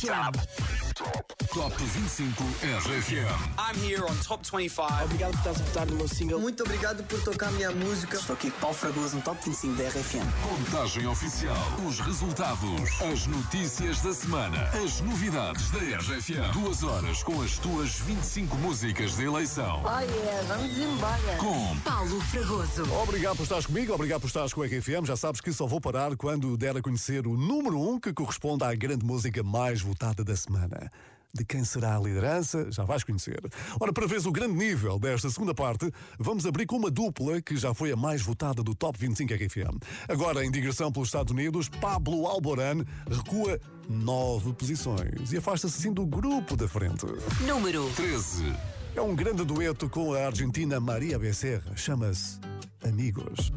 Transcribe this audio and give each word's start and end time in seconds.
Ativa. 0.00 0.89
Top 1.00 1.72
25 1.78 2.44
RFM. 2.62 3.26
I'm 3.58 3.74
here 3.82 4.04
on 4.04 4.14
Top 4.22 4.44
25. 4.44 5.04
Obrigado 5.04 5.32
por 5.32 5.38
estás 5.38 5.60
a 5.60 5.64
votar 5.64 5.86
no 5.86 5.96
meu 5.96 6.06
single. 6.06 6.38
Muito 6.38 6.62
obrigado 6.62 7.02
por 7.04 7.20
tocar 7.24 7.48
a 7.48 7.52
minha 7.52 7.70
música. 7.70 8.18
Estou 8.18 8.34
aqui 8.34 8.50
com 8.50 8.60
Paulo 8.60 8.76
Fragoso 8.76 9.16
no 9.16 9.22
Top 9.22 9.42
25 9.42 9.76
da 9.76 9.88
RFM. 9.88 10.26
Contagem 10.42 11.06
oficial. 11.06 11.56
Os 11.88 11.98
resultados. 12.00 13.00
As 13.00 13.26
notícias 13.26 14.02
da 14.02 14.12
semana. 14.12 14.62
As 14.84 15.00
novidades 15.00 15.70
da 15.70 15.78
RFM. 15.78 16.52
Duas 16.52 16.82
horas 16.82 17.22
com 17.22 17.40
as 17.40 17.56
tuas 17.56 17.98
25 18.00 18.56
músicas 18.58 19.16
de 19.16 19.24
eleição. 19.24 19.82
Oh 19.84 20.00
yeah, 20.00 20.42
vamos 20.48 20.76
embora. 20.76 21.36
Com 21.38 21.78
Paulo 21.80 22.20
Fragoso. 22.20 22.92
Obrigado 23.02 23.36
por 23.36 23.44
estares 23.44 23.64
comigo, 23.66 23.94
obrigado 23.94 24.20
por 24.20 24.26
estares 24.26 24.52
com 24.52 24.62
a 24.62 24.66
RFM. 24.66 25.06
Já 25.06 25.16
sabes 25.16 25.40
que 25.40 25.52
só 25.52 25.66
vou 25.66 25.80
parar 25.80 26.14
quando 26.14 26.56
der 26.58 26.76
a 26.76 26.82
conhecer 26.82 27.26
o 27.26 27.36
número 27.38 27.80
1 27.80 27.90
um 27.90 27.98
que 27.98 28.12
corresponde 28.12 28.64
à 28.64 28.74
grande 28.74 29.04
música 29.04 29.42
mais 29.42 29.80
votada 29.80 30.22
da 30.22 30.36
semana. 30.36 30.89
De 31.32 31.44
quem 31.44 31.64
será 31.64 31.96
a 31.96 32.00
liderança, 32.00 32.70
já 32.72 32.84
vais 32.84 33.04
conhecer. 33.04 33.40
Ora, 33.78 33.92
para 33.92 34.06
veres 34.06 34.26
o 34.26 34.32
grande 34.32 34.54
nível 34.54 34.98
desta 34.98 35.30
segunda 35.30 35.54
parte, 35.54 35.90
vamos 36.18 36.44
abrir 36.44 36.66
com 36.66 36.76
uma 36.76 36.90
dupla 36.90 37.40
que 37.40 37.56
já 37.56 37.72
foi 37.72 37.92
a 37.92 37.96
mais 37.96 38.20
votada 38.20 38.64
do 38.64 38.74
Top 38.74 38.98
25 38.98 39.32
RFM. 39.34 39.78
Agora, 40.08 40.44
em 40.44 40.50
digressão 40.50 40.90
pelos 40.90 41.08
Estados 41.08 41.32
Unidos, 41.32 41.68
Pablo 41.68 42.26
Alboran 42.26 42.84
recua 43.08 43.60
nove 43.88 44.52
posições 44.54 45.32
e 45.32 45.36
afasta-se 45.36 45.78
assim 45.78 45.92
do 45.92 46.04
grupo 46.04 46.56
da 46.56 46.66
frente. 46.66 47.06
Número 47.46 47.88
13. 47.94 48.52
É 48.96 49.00
um 49.00 49.14
grande 49.14 49.44
dueto 49.44 49.88
com 49.88 50.12
a 50.14 50.26
argentina 50.26 50.80
Maria 50.80 51.16
Becerra. 51.16 51.76
Chama-se 51.76 52.40
Amigos. 52.82 53.52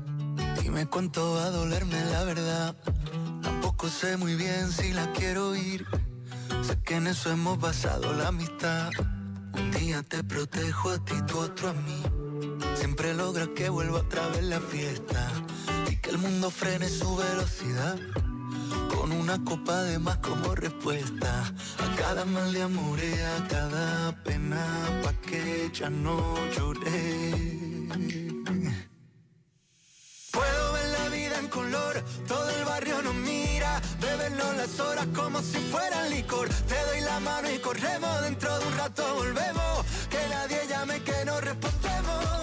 Dime 0.62 0.86
cuánto 0.86 1.34
va 1.34 1.46
a 1.46 1.50
dolerme 1.50 2.00
la 2.12 2.24
verdad. 2.24 2.76
Tampoco 3.42 3.90
sé 3.90 4.16
muy 4.16 4.36
bien 4.36 4.72
si 4.72 4.94
la 4.94 5.12
quiero 5.14 5.56
ir. 5.56 5.86
Sé 6.62 6.80
que 6.84 6.96
en 6.96 7.08
eso 7.08 7.32
hemos 7.32 7.60
basado 7.60 8.14
la 8.14 8.30
amistad. 8.30 8.90
Un 9.54 9.72
día 9.72 10.04
te 10.04 10.24
protejo 10.24 10.90
a 10.90 11.04
ti, 11.04 11.16
tú 11.28 11.40
otro 11.40 11.70
a 11.70 11.74
mí. 11.74 12.02
Siempre 12.76 13.14
logras 13.14 13.50
que 13.56 13.70
vuelva 13.70 14.00
otra 14.00 14.28
vez 14.30 14.44
la 14.44 14.60
fiesta 14.60 15.32
y 15.92 15.98
que 15.98 16.10
el 16.10 16.18
mundo 16.18 16.50
frene 16.50 16.90
su 16.90 17.16
velocidad. 17.16 17.98
Con 18.96 19.12
una 19.12 19.44
copa 19.44 19.84
de 19.84 20.00
más 20.00 20.18
como 20.18 20.56
respuesta 20.56 21.44
a 21.44 21.96
cada 21.96 22.26
mal 22.26 22.54
de 22.54 22.62
amor 22.62 23.00
y 23.00 23.14
a 23.20 23.48
cada 23.48 24.24
pena 24.24 24.66
pa' 25.04 25.14
que 25.14 25.70
ya 25.74 25.90
no 25.90 26.36
lloré. 26.56 27.54
Puedo 30.34 30.74
ver 30.74 30.90
la 30.90 31.10
vida 31.10 31.38
en 31.38 31.48
color, 31.48 32.04
todo 32.28 32.50
el 32.50 32.66
barrio 32.66 33.04
nos 33.04 33.14
mira, 33.14 33.80
bebernos 34.02 34.58
las 34.58 34.80
horas 34.80 35.08
como 35.14 35.40
si 35.44 35.60
fueran 35.72 36.10
licor. 36.10 36.50
Te 36.50 36.80
doy 36.88 37.02
la 37.02 37.20
mano 37.20 37.52
y 37.52 37.60
corremos, 37.60 38.22
dentro 38.24 38.58
de 38.58 38.66
un 38.66 38.76
rato 38.76 39.04
volvemos, 39.14 39.86
que 40.10 40.28
nadie 40.30 40.60
llame 40.68 41.04
que 41.04 41.24
no 41.26 41.40
respondemos. 41.40 42.43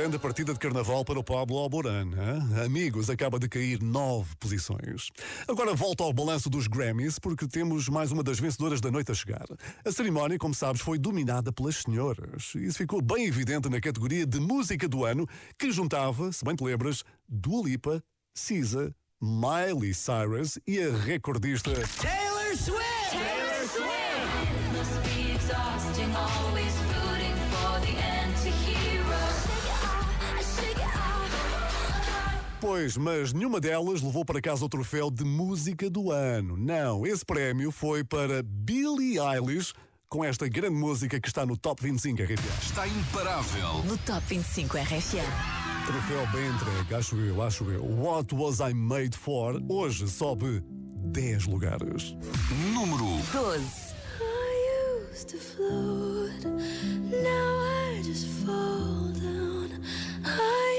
grande 0.00 0.18
partida 0.18 0.54
de 0.54 0.58
carnaval 0.58 1.04
para 1.04 1.18
o 1.18 1.22
Pablo 1.22 1.58
Alboran. 1.58 2.06
hein? 2.06 2.64
Amigos, 2.64 3.10
acaba 3.10 3.38
de 3.38 3.46
cair 3.46 3.82
nove 3.82 4.34
posições. 4.40 5.10
Agora 5.46 5.74
volta 5.74 6.02
ao 6.02 6.10
balanço 6.10 6.48
dos 6.48 6.66
Grammys, 6.66 7.18
porque 7.18 7.46
temos 7.46 7.86
mais 7.86 8.10
uma 8.10 8.22
das 8.22 8.40
vencedoras 8.40 8.80
da 8.80 8.90
noite 8.90 9.12
a 9.12 9.14
chegar. 9.14 9.44
A 9.84 9.92
cerimónia, 9.92 10.38
como 10.38 10.54
sabes, 10.54 10.80
foi 10.80 10.98
dominada 10.98 11.52
pelas 11.52 11.76
senhoras. 11.76 12.54
Isso 12.54 12.78
ficou 12.78 13.02
bem 13.02 13.26
evidente 13.26 13.68
na 13.68 13.78
categoria 13.78 14.24
de 14.24 14.40
música 14.40 14.88
do 14.88 15.04
ano, 15.04 15.28
que 15.58 15.70
juntava, 15.70 16.32
se 16.32 16.46
bem 16.46 16.56
te 16.56 16.64
lembras, 16.64 17.04
Dua 17.28 17.68
Lipa, 17.68 18.02
Cisa, 18.32 18.94
Miley 19.20 19.92
Cyrus 19.92 20.58
e 20.66 20.80
a 20.80 20.96
recordista 20.96 21.72
Taylor 22.00 22.56
Swift! 22.56 22.99
Pois, 32.60 32.94
mas 32.94 33.32
nenhuma 33.32 33.58
delas 33.58 34.02
levou 34.02 34.22
para 34.22 34.38
casa 34.38 34.64
o 34.64 34.68
troféu 34.68 35.10
de 35.10 35.24
música 35.24 35.88
do 35.88 36.10
ano. 36.10 36.58
Não, 36.58 37.06
esse 37.06 37.24
prémio 37.24 37.72
foi 37.72 38.04
para 38.04 38.42
Billie 38.42 39.18
Eilish 39.18 39.72
com 40.10 40.22
esta 40.22 40.46
grande 40.46 40.76
música 40.76 41.18
que 41.18 41.26
está 41.26 41.46
no 41.46 41.56
Top 41.56 41.82
25 41.82 42.22
RFA. 42.22 42.62
Está 42.62 42.86
imparável. 42.86 43.82
No 43.84 43.96
Top 43.98 44.20
25 44.28 44.76
RFA. 44.76 45.60
Troféu 45.86 46.26
bem 46.32 46.48
entregue, 46.48 46.94
acho 46.94 47.16
eu, 47.16 47.42
acho 47.42 47.64
eu. 47.70 47.82
What 47.82 48.34
Was 48.34 48.60
I 48.60 48.74
Made 48.74 49.16
For? 49.16 49.58
Hoje 49.66 50.06
sobe 50.06 50.62
10 51.12 51.46
lugares. 51.46 52.14
Número 52.74 53.06
12. 53.32 53.64
I 54.20 55.12
used 55.12 55.28
to 55.28 55.38
float, 55.38 56.44
now 56.44 57.58
I 57.96 58.02
just 58.02 58.26
fall 58.44 59.12
down. 59.14 59.80
I 60.24 60.69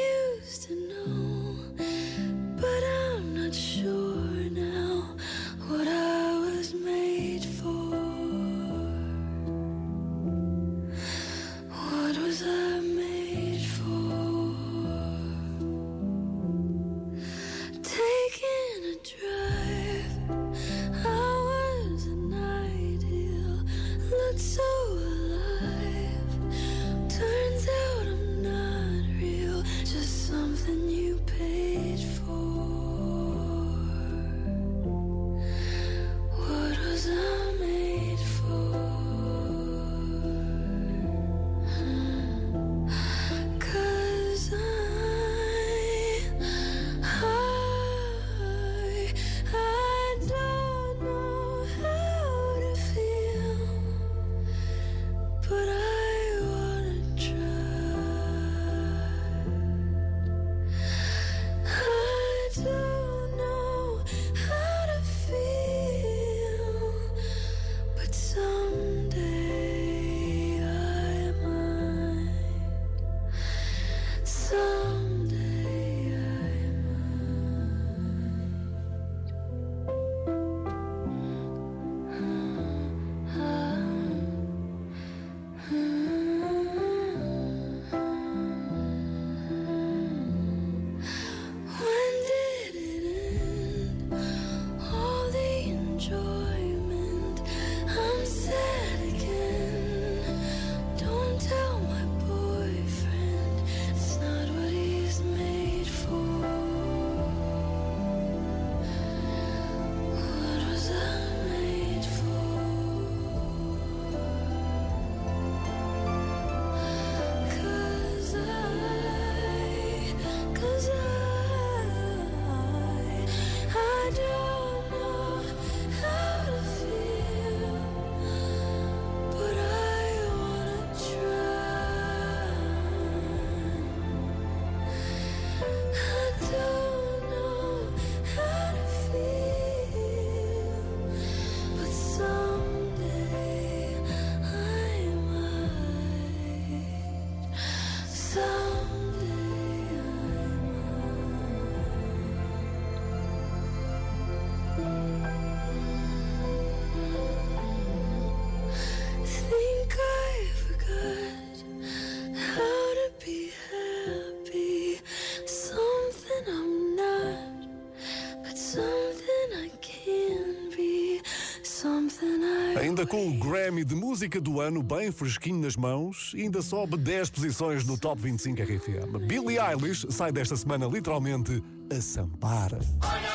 com 173.12 173.28
o 173.28 173.34
Grammy 173.34 173.84
de 173.84 173.94
Música 173.94 174.40
do 174.40 174.62
Ano 174.62 174.81
bem 174.81 175.12
fresquinho 175.12 175.60
nas 175.60 175.75
mãos, 175.75 176.31
ainda 176.34 176.62
sobe 176.62 176.96
10 176.96 177.30
posições 177.30 177.86
no 177.86 177.98
Top 177.98 178.22
25 178.22 178.62
RFM. 178.62 179.28
Billie 179.28 179.60
Eilish 179.60 180.08
sai 180.10 180.31
desta 180.31 180.56
semana 180.56 180.86
literalmente 180.86 181.62
a 181.94 182.00
sampar. 182.00 182.72
E 182.72 183.31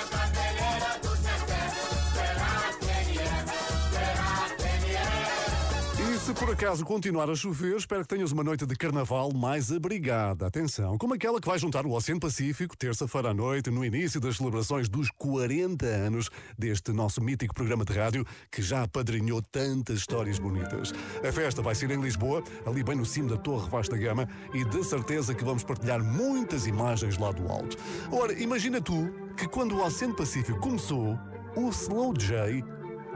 se 6.26 6.35
por 6.35 6.50
acaso 6.50 6.85
continuar 6.85 7.30
a 7.30 7.37
chover, 7.37 7.76
espero 7.76 8.02
que 8.02 8.09
tenhas 8.09 8.33
uma 8.33 8.42
noite 8.42 8.66
de 8.66 8.75
carnaval 8.75 9.33
mais 9.33 9.71
abrigada. 9.71 10.45
Atenção, 10.45 10.99
como 10.99 11.14
aquela 11.14 11.40
que 11.40 11.47
vai 11.47 11.56
juntar 11.56 11.87
o 11.87 11.92
Oceano 11.92 12.21
Pacífico, 12.21 12.76
terça-feira 12.76 13.30
à 13.30 13.35
noite, 13.35 13.71
no 13.71 13.85
início 13.85 14.21
das 14.21 14.38
celebrações 14.38 14.88
dos 14.88 15.09
40 15.09 15.87
anos 15.87 16.28
deste 16.59 16.90
nosso 16.90 17.23
mítico 17.23 17.54
programa 17.54 17.85
de 17.85 17.92
rádio, 17.92 18.26
que 18.50 18.61
já 18.61 18.83
apadrinhou 18.83 19.40
tantas 19.40 19.99
histórias 19.99 20.40
bonitas. 20.40 20.92
A 21.23 21.30
festa 21.30 21.62
vai 21.62 21.76
ser 21.76 21.92
em 21.92 22.00
Lisboa, 22.00 22.42
ali 22.66 22.83
bem 22.83 22.97
no 22.97 23.06
cimo 23.06 23.28
da 23.28 23.37
Torre 23.37 23.71
Vasta 23.71 23.97
Gama, 23.97 24.28
e 24.52 24.64
de 24.64 24.83
certeza 24.83 25.33
que 25.33 25.45
vamos 25.45 25.62
partilhar 25.62 26.02
muitas 26.02 26.66
imagens 26.66 27.18
lá 27.18 27.30
do 27.30 27.47
alto. 27.47 27.76
Ora, 28.11 28.33
imagina 28.33 28.80
tu 28.80 29.12
que 29.37 29.47
quando 29.47 29.76
o 29.76 29.85
Oceano 29.85 30.16
Pacífico 30.16 30.59
começou, 30.59 31.16
o 31.54 31.71
Slow 31.71 32.12
J 32.14 32.64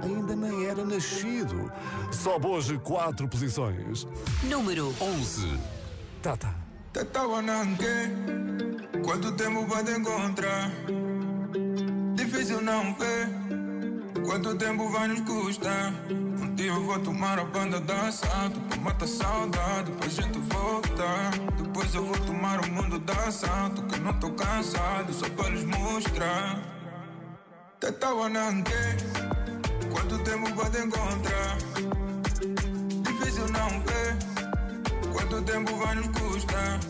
ainda 0.02 0.34
nem 0.36 0.66
era 0.66 0.84
nascido. 0.84 1.70
Sobe 2.10 2.46
hoje 2.46 2.78
quatro 2.78 3.28
posições. 3.28 4.06
Número 4.44 4.94
11. 5.00 5.58
Tá, 6.22 6.36
tá. 6.36 6.54
Te 6.92 7.00
estaba 7.00 7.40
nanque, 7.40 7.84
quanto 9.04 9.30
tempo 9.32 9.64
vai 9.66 9.84
te 9.84 9.92
encontrar? 9.92 10.70
Difícil 12.16 12.60
não 12.60 12.94
ver, 12.94 13.28
quanto 14.26 14.56
tempo 14.56 14.88
vai 14.88 15.06
nos 15.06 15.20
custar? 15.20 15.92
Um 16.10 16.54
dia 16.54 16.72
eu 16.72 16.82
vou 16.84 16.98
tomar 16.98 17.38
a 17.38 17.44
banda 17.44 17.78
da 17.80 18.08
assalto 18.08 18.58
Pra 18.60 18.78
matar 18.78 19.06
saudade, 19.06 19.92
pra 19.92 20.08
gente 20.08 20.38
voltar 20.38 21.30
Depois 21.62 21.94
eu 21.94 22.04
vou 22.04 22.18
tomar 22.26 22.58
o 22.60 22.70
mundo 22.72 22.98
da 22.98 23.12
assalto 23.12 23.82
Que 23.84 24.00
não 24.00 24.12
tô 24.14 24.30
cansado, 24.30 25.12
só 25.12 25.28
pra 25.30 25.48
lhes 25.50 25.64
mostrar 25.64 26.58
Te 27.78 27.88
estaba 27.88 28.28
nanque, 28.28 28.72
quanto 29.90 30.18
tempo 30.20 30.54
vai 30.54 30.70
te 30.70 30.78
encontrar? 30.78 31.58
Difícil 33.02 33.46
não 33.48 33.80
ver 33.80 34.16
Quanto 35.12 35.42
tempo 35.42 35.76
vai 35.76 35.94
nos 35.96 36.06
custar? 36.08 36.80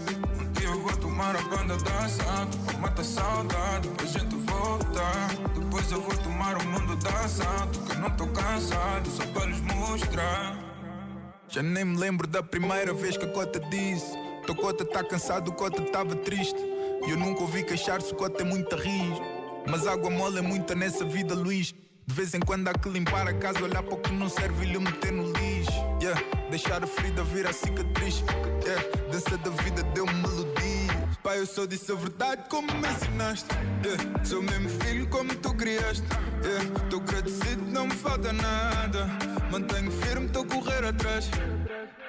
Um 0.40 0.52
dia 0.52 0.68
eu 0.68 0.80
vou 0.80 0.96
tomar 0.96 1.34
a 1.36 1.42
banda 1.42 1.76
da 1.76 1.98
assalto 2.04 2.58
Pra 2.58 2.78
matar 2.78 3.04
saudade, 3.04 3.88
pra 3.88 4.06
gente 4.06 4.36
voltar 4.36 5.28
Depois 5.58 5.90
eu 5.90 6.00
vou 6.00 6.16
tomar 6.18 6.56
o 6.56 6.66
mundo 6.66 6.96
da 6.96 7.10
assalto 7.20 7.80
Que 7.80 7.96
não 7.96 8.10
tô 8.10 8.26
cansado, 8.28 9.10
só 9.10 9.26
pra 9.26 9.46
lhes 9.46 9.60
mostrar 9.60 10.56
Já 11.48 11.62
nem 11.62 11.84
me 11.84 11.96
lembro 11.96 12.26
da 12.26 12.42
primeira 12.42 12.92
vez 12.92 13.16
que 13.16 13.24
a 13.24 13.28
cota 13.28 13.58
disse 13.58 14.16
Tua 14.46 14.54
cota 14.54 14.84
tá 14.84 15.02
cansado, 15.02 15.52
cota 15.52 15.82
tava 15.90 16.14
triste 16.16 16.60
E 17.06 17.10
eu 17.10 17.16
nunca 17.16 17.42
ouvi 17.42 17.64
queixar-se, 17.64 18.12
o 18.12 18.16
cote 18.16 18.42
é 18.42 18.44
muita 18.44 18.76
riz. 18.76 19.18
Mas 19.66 19.86
água 19.86 20.10
mole 20.10 20.38
é 20.38 20.42
muita 20.42 20.74
nessa 20.74 21.04
vida, 21.04 21.34
Luís. 21.34 21.74
De 22.06 22.14
vez 22.14 22.34
em 22.34 22.40
quando 22.40 22.68
há 22.68 22.72
que 22.72 22.88
limpar 22.88 23.28
a 23.28 23.34
casa, 23.34 23.62
olhar 23.62 23.82
para 23.82 23.94
o 23.94 23.98
que 23.98 24.12
não 24.12 24.28
serve 24.28 24.66
e 24.66 24.72
lhe 24.72 24.78
meter 24.78 25.12
no 25.12 25.32
lixo. 25.32 25.70
Yeah, 26.02 26.20
deixar 26.50 26.82
a 26.82 26.86
ferida 26.86 27.22
vir 27.24 27.46
a 27.46 27.52
cicatriz. 27.52 28.24
Yeah, 28.64 28.82
dança 29.12 29.36
da 29.38 29.50
vida 29.62 29.82
deu-me 29.94 30.12
melodia. 30.14 31.08
Pai, 31.22 31.38
eu 31.38 31.46
só 31.46 31.66
disse 31.66 31.92
a 31.92 31.94
verdade 31.94 32.42
como 32.48 32.66
me 32.72 32.88
ensinaste. 32.88 33.48
Yeah, 33.84 34.24
sou 34.24 34.42
mesmo 34.42 34.68
filho 34.82 35.08
como 35.08 35.34
tu 35.36 35.54
criaste. 35.54 36.04
Yeah, 36.42 36.88
tô 36.88 36.96
agradecido, 36.96 37.62
não 37.66 37.86
me 37.86 37.94
falta 37.94 38.32
nada. 38.32 39.06
Mantenho 39.50 39.90
firme, 39.90 40.28
tô 40.28 40.40
a 40.40 40.46
correr 40.46 40.84
atrás. 40.84 41.30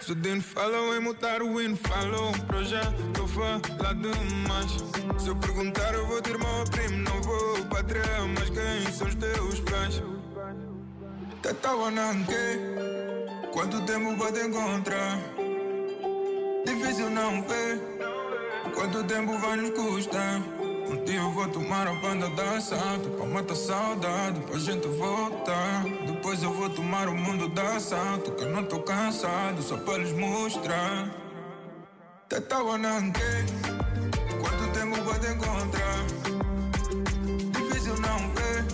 Em 0.10 1.00
mudar 1.00 1.44
o 1.44 1.62
hino, 1.62 1.78
falou 1.78 2.32
para 2.48 2.64
já, 2.64 2.82
tô 3.14 3.28
falar 3.28 3.94
demais. 3.94 4.72
Se 5.20 5.30
eu 5.30 5.36
perguntar, 5.36 5.94
eu 5.94 6.08
vou 6.08 6.20
ter 6.20 6.38
meu 6.40 6.64
primo, 6.72 6.98
não 6.98 7.22
vou 7.22 7.66
pátria, 7.66 8.04
mas 8.38 8.50
quem 8.50 8.92
são 8.92 9.08
os 9.08 9.16
teus 9.16 9.60
pais? 9.60 10.02
Tata 11.44 11.92
Nanque, 11.92 12.34
quanto 13.54 13.80
tempo 13.84 14.16
vai 14.18 14.32
te 14.32 14.40
encontrar? 14.40 15.20
Difícil 16.66 17.10
não 17.12 17.44
ver, 17.44 17.80
quanto 18.74 19.04
tempo 19.04 19.38
vai 19.38 19.56
nos 19.58 19.70
custar? 19.70 20.42
Eu 21.14 21.32
vou 21.32 21.48
tomar 21.50 21.88
a 21.88 21.94
banda 21.94 22.30
da 22.30 22.58
assalto 22.58 23.10
Pra 23.10 23.26
matar 23.26 23.56
saudade, 23.56 24.40
pra 24.42 24.58
gente 24.58 24.88
voltar 24.88 25.84
Depois 26.06 26.42
eu 26.42 26.52
vou 26.54 26.70
tomar 26.70 27.08
o 27.08 27.16
mundo 27.16 27.48
da 27.50 27.76
assalto 27.76 28.32
Que 28.32 28.44
eu 28.44 28.50
não 28.50 28.64
tô 28.64 28.80
cansado, 28.80 29.62
só 29.62 29.78
pra 29.78 29.98
lhes 29.98 30.12
mostrar 30.14 31.10
Teta 32.28 32.64
Bananque 32.64 33.22
Quanto 34.42 34.74
tempo 34.74 35.04
vai 35.04 35.20
te 35.20 35.28
encontrar? 35.28 36.06
Difícil 37.52 37.96
não 38.00 38.30
ver 38.34 38.66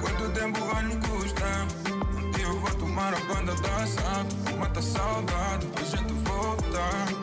Quanto 0.00 0.32
tempo 0.32 0.64
vai 0.66 0.82
nos 0.84 1.06
custar? 1.06 1.66
Eu 2.42 2.58
vou 2.58 2.74
tomar 2.76 3.12
a 3.14 3.20
banda 3.20 3.54
da 3.56 3.76
assalto 3.82 4.36
Pra 4.44 4.56
matar 4.56 4.82
saudade, 4.82 5.66
pra 5.66 5.84
gente 5.84 6.12
voltar 6.12 7.19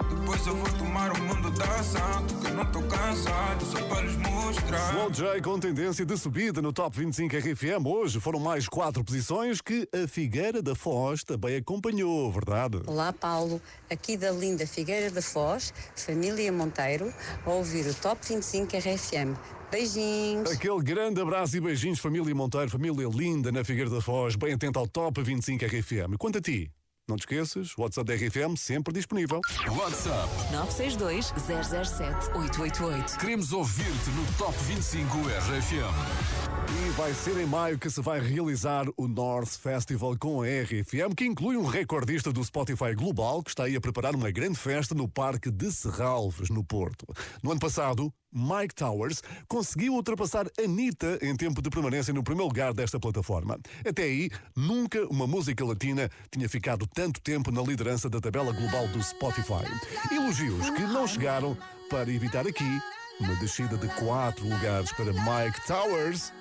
eu 0.48 0.56
vou 0.56 0.78
tomar 0.78 1.12
o 1.12 1.22
mundo 1.24 1.52
da 1.52 1.66
assalto 1.80 2.34
Que 2.36 2.48
eu 2.48 2.54
não 2.54 2.66
tô 2.72 2.82
cansado, 2.84 3.66
só 3.66 3.82
pra 3.84 4.02
lhes 4.02 4.16
mostrar 4.16 4.90
Slow 4.92 5.12
J 5.12 5.42
com 5.42 5.60
tendência 5.60 6.06
de 6.06 6.18
subida 6.18 6.62
no 6.62 6.72
Top 6.72 6.98
25 6.98 7.36
RFM. 7.36 7.86
Hoje 7.86 8.20
foram 8.20 8.40
mais 8.40 8.68
quatro 8.68 9.04
posições 9.04 9.62
que 9.62 9.88
a 9.94 10.08
Figueira 10.08 10.62
da 10.62 10.74
Foz 10.74 11.24
também 11.24 11.58
acompanhou, 11.58 12.32
verdade? 12.32 12.82
Olá, 12.88 13.12
Paulo. 13.12 13.62
Aqui 13.90 14.16
da 14.16 14.32
linda 14.32 14.66
Figueira 14.66 15.12
da 15.12 15.22
Foz, 15.22 15.74
família 15.96 16.52
Monteiro, 16.52 17.14
a 17.46 17.50
ouvir 17.50 17.86
o 17.88 17.94
Top 17.94 18.26
25 18.26 18.78
RFM. 18.78 19.38
Beijinhos. 19.70 20.50
Aquele 20.50 20.82
grande 20.82 21.20
abraço 21.20 21.58
e 21.58 21.60
beijinhos, 21.60 22.00
família 22.00 22.34
Monteiro, 22.34 22.70
família 22.70 23.08
linda 23.08 23.52
na 23.52 23.66
Figueira 23.66 23.90
da 23.90 24.02
Foz, 24.02 24.36
bem 24.36 24.54
atento 24.54 24.80
ao 24.80 24.88
Top 24.88 25.22
25 25.22 25.66
RFM. 25.66 26.16
Quanto 26.18 26.38
a 26.38 26.42
ti, 26.42 26.72
não 27.08 27.16
te 27.16 27.22
esqueças, 27.22 27.74
o 27.78 27.82
WhatsApp 27.82 28.06
da 28.06 28.16
RFM 28.16 28.58
sempre 28.58 28.94
disponível. 28.94 29.40
WhatsApp 29.78 30.28
962 30.52 31.28
007 31.38 32.32
888. 32.36 33.18
Queremos 33.18 33.54
ouvir-te 33.54 34.10
no 34.10 34.26
Top 34.38 34.58
25 34.66 35.18
RFM. 35.18 36.58
E 36.70 36.90
vai 36.92 37.14
ser 37.14 37.38
em 37.38 37.46
maio 37.46 37.80
que 37.80 37.90
se 37.90 38.02
vai 38.02 38.20
realizar 38.20 38.86
o 38.98 39.08
North 39.08 39.58
Festival 39.58 40.18
com 40.20 40.42
a 40.42 40.46
RFM, 40.46 41.16
que 41.16 41.26
inclui 41.26 41.56
um 41.56 41.66
recordista 41.66 42.34
do 42.34 42.44
Spotify 42.44 42.94
Global 42.94 43.42
que 43.42 43.52
está 43.52 43.64
aí 43.64 43.78
a 43.78 43.82
preparar 43.82 44.14
uma 44.14 44.30
grande 44.30 44.60
festa 44.60 44.94
no 44.94 45.08
Parque 45.08 45.50
de 45.50 45.72
Serralves, 45.72 46.50
no 46.50 46.62
Porto. 46.62 47.06
No 47.42 47.52
ano 47.52 47.60
passado, 47.60 48.14
Mike 48.32 48.76
Towers 48.76 49.22
conseguiu 49.48 49.94
ultrapassar 49.94 50.48
Anitta 50.64 51.18
em 51.22 51.36
tempo 51.36 51.62
de 51.62 51.70
permanência 51.70 52.14
no 52.14 52.24
primeiro 52.24 52.48
lugar 52.48 52.74
desta 52.74 53.00
plataforma. 53.00 53.60
Até 53.88 54.04
aí, 54.04 54.30
nunca 54.56 55.06
uma 55.08 55.26
música 55.26 55.66
latina 55.66 56.10
tinha 56.32 56.48
ficado 56.48 56.88
tanto 56.88 57.22
tempo 57.22 57.52
na 57.52 57.62
liderança 57.62 58.10
da 58.10 58.20
tabela 58.20 58.52
global 58.52 58.88
do 58.90 59.02
Spotify. 59.02 59.66
Elogios 60.12 60.70
que 60.72 60.82
não 60.82 61.08
chegaram 61.08 61.58
para 61.90 62.12
evitar 62.12 62.46
aqui 62.46 62.82
uma 63.20 63.36
descida 63.36 63.78
de 63.78 63.88
quatro 63.96 64.48
lugares 64.48 64.92
para 64.92 65.06
Mike 65.06 65.66
Towers. 65.66 66.34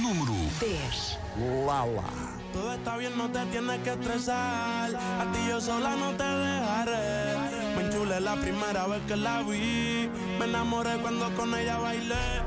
Número 0.00 0.34
10. 0.58 1.18
Lala. 1.66 2.39
Todo 2.52 2.72
está 2.74 2.96
bien, 2.96 3.16
no 3.16 3.30
te 3.30 3.44
tienes 3.46 3.80
que 3.80 3.90
estresar. 3.90 4.90
A 4.94 5.32
ti 5.32 5.38
yo 5.48 5.60
sola 5.60 5.96
no 5.96 6.10
te 6.16 6.24
dejaré. 6.24 7.36
Me 7.76 7.82
enchulé 7.84 8.20
la 8.20 8.34
primera 8.36 8.86
vez 8.86 9.02
que 9.06 9.16
la 9.16 9.42
vi. 9.42 10.10
Me 10.38 10.44
enamoré 10.46 10.96
cuando 10.98 11.32
con 11.34 11.54
ella 11.54 11.78
bailé. 11.78 12.42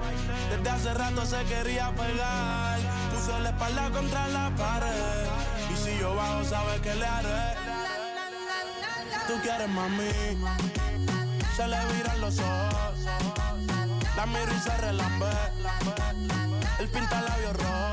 Desde 0.50 0.69
hace 0.69 0.93
rato 0.93 1.25
se 1.25 1.43
quería 1.45 1.93
pegar. 1.95 2.79
Puso 3.13 3.39
la 3.39 3.50
espalda 3.50 3.89
contra 3.91 4.27
la 4.27 4.50
pared. 4.55 5.25
Y 5.74 5.77
si 5.77 5.98
yo 6.00 6.15
bajo, 6.15 6.43
sabes 6.43 6.81
que 6.81 6.93
le 6.95 7.05
haré. 7.05 7.55
Tú 9.27 9.33
quieres 9.41 9.69
mami. 9.69 10.12
Se 11.55 11.67
le 11.67 11.77
viran 11.93 12.22
los 12.22 12.39
ojos. 12.39 13.05
La 14.17 14.25
miro 14.25 14.53
y 14.55 14.60
se 14.60 14.77
relambe. 14.77 15.31
El 16.79 16.89
pinta 16.89 17.22
labios 17.22 17.53
rojo. 17.57 17.93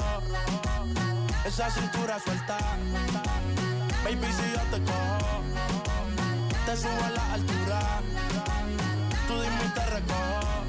Esa 1.51 1.69
cintura 1.69 2.17
suelta. 2.17 2.57
Baby, 4.05 4.31
si 4.31 4.51
yo 4.53 4.61
te 4.71 4.81
cojo, 4.85 5.41
te 6.65 6.77
subo 6.77 7.03
a 7.03 7.09
la 7.09 7.33
altura. 7.33 7.81
Tú 9.27 9.33
dime 9.33 9.65
y 9.65 9.69
te 9.73 9.85
recojo. 9.87 10.63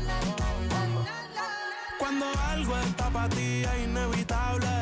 Cuando 2.00 2.26
algo 2.48 2.76
está 2.78 3.10
para 3.10 3.28
ti 3.28 3.62
es 3.62 3.84
inevitable, 3.84 4.81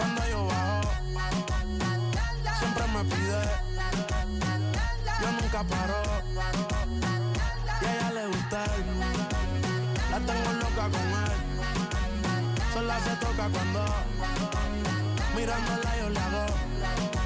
Cuando 0.00 0.26
yo 0.28 0.46
bajo, 0.46 0.80
siempre 2.58 2.84
me 2.86 3.04
pide. 3.04 3.42
Yo 5.20 5.32
nunca 5.32 5.62
paro. 5.62 6.02
Y 7.82 7.84
a 7.84 7.94
ella 7.94 8.10
le 8.12 8.26
gusta. 8.28 8.64
La 10.10 10.18
tengo 10.20 10.52
loca 10.54 10.84
con 10.94 11.06
él. 11.20 11.36
Sola 12.72 12.98
se 13.00 13.10
toca 13.16 13.48
cuando 13.50 13.84
mirándola 15.36 15.96
yo 15.98 16.08
le 16.08 16.18
hago. 16.18 17.19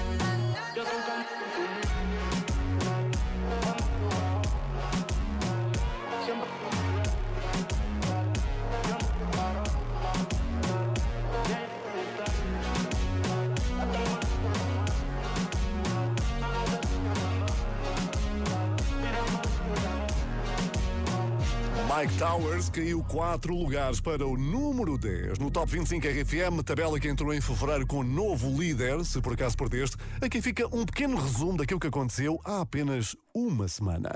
Mike 21.96 22.14
Towers 22.18 22.68
caiu 22.70 23.04
4 23.04 23.54
lugares 23.54 24.00
para 24.00 24.26
o 24.26 24.36
número 24.36 24.98
10 24.98 25.38
no 25.38 25.48
Top 25.48 25.70
25 25.70 26.04
RFM, 26.08 26.60
tabela 26.64 26.98
que 26.98 27.06
entrou 27.06 27.32
em 27.32 27.40
fevereiro 27.40 27.86
com 27.86 28.02
novo 28.02 28.50
líder, 28.60 29.04
se 29.04 29.20
por 29.20 29.34
acaso 29.34 29.56
perdeste. 29.56 29.96
Aqui 30.20 30.42
fica 30.42 30.66
um 30.74 30.84
pequeno 30.84 31.16
resumo 31.16 31.56
daquilo 31.56 31.78
que 31.78 31.86
aconteceu 31.86 32.40
há 32.44 32.62
apenas 32.62 33.14
uma 33.32 33.68
semana. 33.68 34.10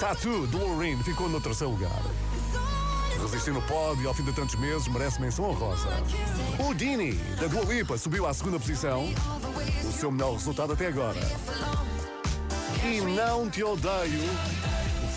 Tattoo, 0.00 0.46
do 0.46 0.56
Lorraine, 0.56 1.02
ficou 1.02 1.28
no 1.28 1.42
terceiro 1.42 1.74
lugar. 1.74 2.02
Resistir 3.20 3.50
no 3.52 3.60
pódio 3.62 4.08
ao 4.08 4.14
fim 4.14 4.24
de 4.24 4.32
tantos 4.32 4.54
meses 4.54 4.88
merece 4.88 5.20
menção 5.20 5.44
honrosa. 5.44 5.90
O 6.58 6.72
Dini, 6.72 7.12
da 7.38 7.48
Dua 7.48 7.64
Lipa, 7.64 7.98
subiu 7.98 8.26
à 8.26 8.32
segunda 8.32 8.58
posição. 8.58 9.04
O 9.86 9.92
seu 9.92 10.10
melhor 10.10 10.32
resultado 10.32 10.72
até 10.72 10.86
agora. 10.86 11.20
E 12.82 13.02
Não 13.02 13.50
Te 13.50 13.62
Odeio 13.62 14.57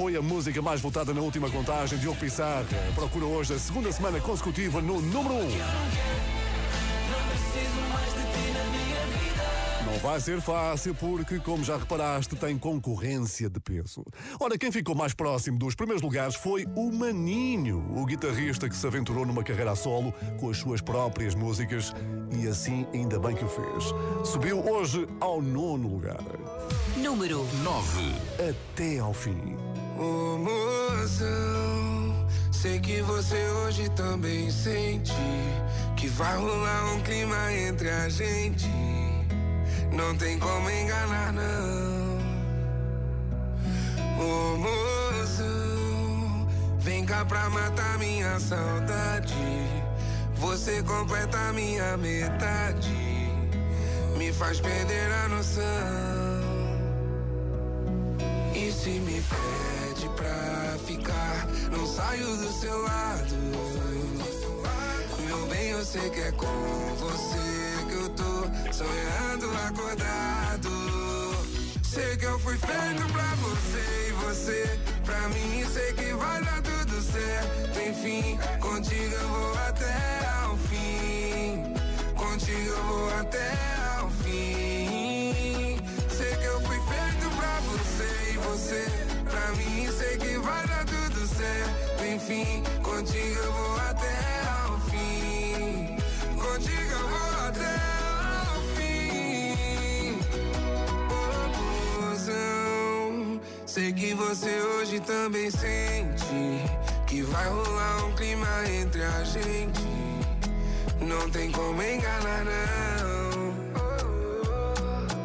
foi 0.01 0.15
a 0.15 0.21
música 0.21 0.59
mais 0.63 0.81
votada 0.81 1.13
na 1.13 1.21
última 1.21 1.47
contagem. 1.47 1.95
Diogo 1.99 2.19
Pissarra 2.19 2.65
procura 2.95 3.23
hoje 3.23 3.53
a 3.53 3.59
segunda 3.59 3.91
semana 3.91 4.19
consecutiva 4.19 4.81
no 4.81 4.99
número 4.99 5.35
1. 5.35 5.37
Um. 5.37 5.49
Não 9.85 9.99
vai 9.99 10.19
ser 10.19 10.41
fácil 10.41 10.95
porque, 10.95 11.37
como 11.37 11.63
já 11.63 11.77
reparaste, 11.77 12.35
tem 12.35 12.57
concorrência 12.57 13.47
de 13.47 13.59
peso. 13.59 14.03
Ora, 14.39 14.57
quem 14.57 14.71
ficou 14.71 14.95
mais 14.95 15.13
próximo 15.13 15.59
dos 15.59 15.75
primeiros 15.75 16.01
lugares 16.01 16.33
foi 16.33 16.65
o 16.75 16.91
Maninho, 16.91 17.85
o 17.95 18.03
guitarrista 18.03 18.67
que 18.67 18.75
se 18.75 18.87
aventurou 18.87 19.23
numa 19.23 19.43
carreira 19.43 19.73
a 19.73 19.75
solo 19.75 20.11
com 20.39 20.49
as 20.49 20.57
suas 20.57 20.81
próprias 20.81 21.35
músicas 21.35 21.93
e 22.31 22.47
assim 22.47 22.87
ainda 22.91 23.19
bem 23.19 23.35
que 23.35 23.45
o 23.45 23.47
fez. 23.47 23.93
Subiu 24.27 24.67
hoje 24.67 25.07
ao 25.19 25.39
nono 25.39 25.87
lugar. 25.87 26.25
Número 26.97 27.45
9. 27.63 28.15
Até 28.49 28.97
ao 28.97 29.13
fim. 29.13 29.60
Ô 30.01 30.35
mozão, 30.35 32.25
sei 32.51 32.79
que 32.79 33.03
você 33.03 33.37
hoje 33.49 33.87
também 33.89 34.49
sente 34.49 35.13
que 35.95 36.07
vai 36.07 36.35
rolar 36.37 36.95
um 36.95 37.01
clima 37.01 37.53
entre 37.53 37.87
a 37.87 38.09
gente. 38.09 38.67
Não 39.93 40.17
tem 40.17 40.39
como 40.39 40.67
enganar, 40.71 41.31
não. 41.31 42.17
Ô 44.19 44.57
mozão, 44.57 46.47
vem 46.79 47.05
cá 47.05 47.23
pra 47.23 47.47
matar 47.51 47.99
minha 47.99 48.39
saudade. 48.39 49.35
Você 50.33 50.81
completa 50.81 51.53
minha 51.53 51.95
metade, 51.97 52.89
me 54.17 54.33
faz 54.33 54.59
perder 54.59 55.11
a 55.11 55.27
noção. 55.29 55.61
E 58.55 58.71
se 58.71 58.89
me 58.89 59.21
ficar, 59.21 59.70
não 61.71 61.87
saio 61.87 62.37
do 62.37 62.51
seu 62.51 62.81
lado. 62.81 63.35
Meu 65.25 65.47
bem, 65.47 65.69
eu 65.69 65.85
sei 65.85 66.09
que 66.09 66.19
é 66.19 66.31
com 66.33 66.95
você 66.97 67.85
que 67.87 67.95
eu 67.95 68.09
tô 68.09 68.73
sonhando 68.73 69.49
acordado. 69.67 70.69
Sei 71.83 72.17
que 72.17 72.25
eu 72.25 72.39
fui 72.39 72.57
feito 72.57 73.11
pra 73.11 73.35
você 73.35 74.09
e 74.09 74.11
você 74.23 74.79
pra 75.05 75.29
mim. 75.29 75.65
Sei 75.71 75.93
que 75.93 76.13
vai 76.13 76.43
dar 76.43 76.61
tudo 76.61 77.01
certo. 77.01 77.79
Enfim, 77.89 78.37
contigo 78.59 79.15
eu 79.15 79.29
vou 79.29 79.53
até 79.67 80.25
ao 80.43 80.57
fim. 80.57 81.73
Contigo 82.15 82.69
eu 82.69 82.83
vou 82.83 83.19
até 83.19 83.49
ao 83.49 83.75
fim. 83.75 83.80
Enfim, 92.21 92.61
contigo 92.83 93.39
eu 93.39 93.51
vou 93.51 93.77
até 93.77 94.41
ao 94.63 94.79
fim. 94.81 95.97
Contigo 96.37 96.91
eu 96.91 97.07
vou 97.09 97.47
até 97.47 97.75
ao 98.45 98.61
fim. 98.75 100.19
Oh, 101.09 102.01
mozão, 102.01 103.41
sei 103.65 103.91
que 103.91 104.13
você 104.13 104.61
hoje 104.61 104.99
também 104.99 105.49
sente 105.49 106.61
que 107.07 107.23
vai 107.23 107.49
rolar 107.49 108.05
um 108.05 108.13
clima 108.13 108.47
entre 108.69 109.03
a 109.03 109.23
gente. 109.23 109.81
Não 111.01 111.27
tem 111.31 111.51
como 111.51 111.81
enganar, 111.81 112.45
não. 112.45 113.49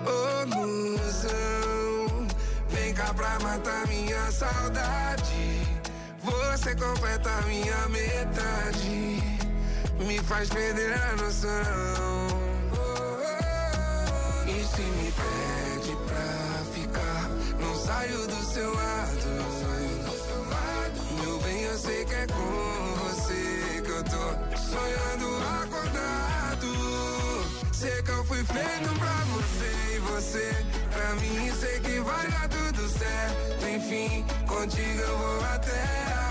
Ô 0.06 0.46
mozão, 0.46 2.26
vem 2.70 2.94
cá 2.94 3.12
pra 3.12 3.38
matar 3.40 3.86
minha 3.86 4.32
saudade. 4.32 5.55
Você 6.56 6.74
completa 6.74 7.30
minha 7.42 7.88
metade, 7.90 9.22
me 9.98 10.18
faz 10.20 10.48
perder 10.48 10.94
a 10.94 11.16
noção. 11.16 11.50
E 14.46 14.64
se 14.64 14.80
me 14.80 15.12
pede 15.12 15.94
pra 16.06 16.64
ficar, 16.72 17.28
não 17.60 17.74
saio 17.74 18.26
do 18.26 18.42
seu 18.42 18.74
lado. 18.74 19.26
Meu 21.20 21.38
bem, 21.40 21.62
eu 21.64 21.76
sei 21.76 22.06
que 22.06 22.14
é 22.14 22.26
com 22.26 22.94
você 23.04 23.82
que 23.84 23.90
eu 23.90 24.02
tô 24.04 24.56
sonhando 24.58 25.36
acordado. 25.62 26.72
Sei 27.70 28.02
que 28.02 28.10
eu 28.10 28.24
fui 28.24 28.42
feito 28.44 28.98
pra 28.98 29.24
você 29.34 29.94
e 29.94 29.98
você 29.98 30.64
pra 30.90 31.14
mim. 31.16 31.52
Sei 31.60 31.80
que 31.80 32.00
vai 32.00 32.26
dar 32.28 32.48
tudo 32.48 32.88
certo. 32.88 33.66
Enfim, 33.68 34.24
contigo 34.48 35.00
eu 35.00 35.18
vou 35.18 35.44
até 35.44 36.06
fim. 36.06 36.25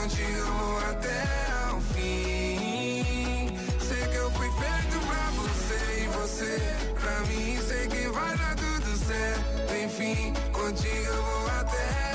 Contigo 0.00 0.30
eu 0.30 0.46
vou 0.54 0.78
até 0.78 1.26
ao 1.68 1.80
fim. 1.92 3.54
Sei 3.86 4.08
que 4.08 4.16
eu 4.16 4.30
fui 4.30 4.48
feito 4.52 4.98
pra 5.06 5.30
você 5.36 6.02
e 6.02 6.08
você 6.08 6.58
pra 6.98 7.20
mim. 7.26 7.58
Sei 7.60 7.86
que 7.86 8.08
vai 8.08 8.34
dar 8.38 8.56
tudo 8.56 8.96
certo. 8.96 9.74
Enfim, 9.84 10.32
contigo 10.54 11.04
eu 11.04 11.22
vou 11.22 11.48
até 11.48 12.09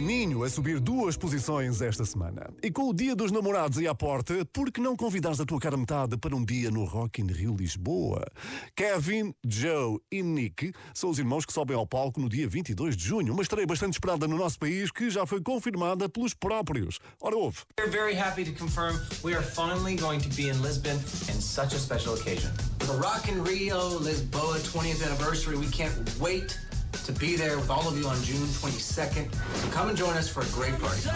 Maninho 0.00 0.44
a 0.44 0.48
subir 0.48 0.78
duas 0.78 1.16
posições 1.16 1.82
esta 1.82 2.04
semana. 2.04 2.48
E 2.62 2.70
com 2.70 2.88
o 2.88 2.94
Dia 2.94 3.16
dos 3.16 3.32
Namorados 3.32 3.78
aí 3.78 3.88
à 3.88 3.94
porta, 3.94 4.44
por 4.52 4.70
que 4.70 4.80
não 4.80 4.94
convidares 4.94 5.40
a 5.40 5.44
tua 5.44 5.58
cara 5.58 5.76
metade 5.76 6.16
para 6.16 6.36
um 6.36 6.44
dia 6.44 6.70
no 6.70 6.84
Rock 6.84 7.20
in 7.20 7.26
Rio 7.26 7.56
Lisboa? 7.56 8.24
Kevin, 8.76 9.34
Joe 9.44 9.98
e 10.12 10.22
Nick 10.22 10.72
são 10.94 11.10
os 11.10 11.18
irmãos 11.18 11.44
que 11.44 11.52
sobem 11.52 11.76
ao 11.76 11.84
palco 11.84 12.20
no 12.20 12.28
dia 12.28 12.46
22 12.46 12.96
de 12.96 13.04
junho, 13.04 13.32
uma 13.32 13.42
estreia 13.42 13.66
bastante 13.66 13.94
esperada 13.94 14.28
no 14.28 14.38
nosso 14.38 14.56
país 14.56 14.92
que 14.92 15.10
já 15.10 15.26
foi 15.26 15.40
confirmada 15.42 16.08
pelos 16.08 16.32
próprios. 16.32 17.00
Ora, 17.20 17.36
ouve. 17.36 17.64
We're 17.80 17.90
very 17.90 18.16
happy 18.16 18.44
to 18.44 18.52
confirm 18.52 19.00
we 19.24 19.34
are 19.34 19.42
finally 19.42 19.96
going 19.96 20.20
to 20.20 20.28
be 20.36 20.48
in 20.48 20.62
Lisbon 20.62 20.94
in 21.28 21.40
such 21.40 21.74
a 21.74 21.78
special 21.78 22.14
occasion. 22.14 22.52
The 22.78 22.94
Rock 22.94 23.28
in 23.28 23.42
Rio 23.42 23.98
Lisboa 23.98 24.60
20th 24.60 25.04
anniversary, 25.04 25.56
we 25.56 25.66
can't 25.66 25.92
wait 26.20 26.56
to 27.04 27.12
be 27.12 27.36
there 27.36 27.56
with 27.56 27.70
all 27.70 27.88
of 27.88 27.98
you 27.98 28.06
on 28.06 28.20
June 28.22 28.46
22nd. 28.60 29.32
So 29.34 29.68
come 29.70 29.88
and 29.88 29.96
join 29.96 30.16
us 30.16 30.28
for 30.28 30.42
a 30.42 30.46
great 30.46 30.78
party. 30.80 31.08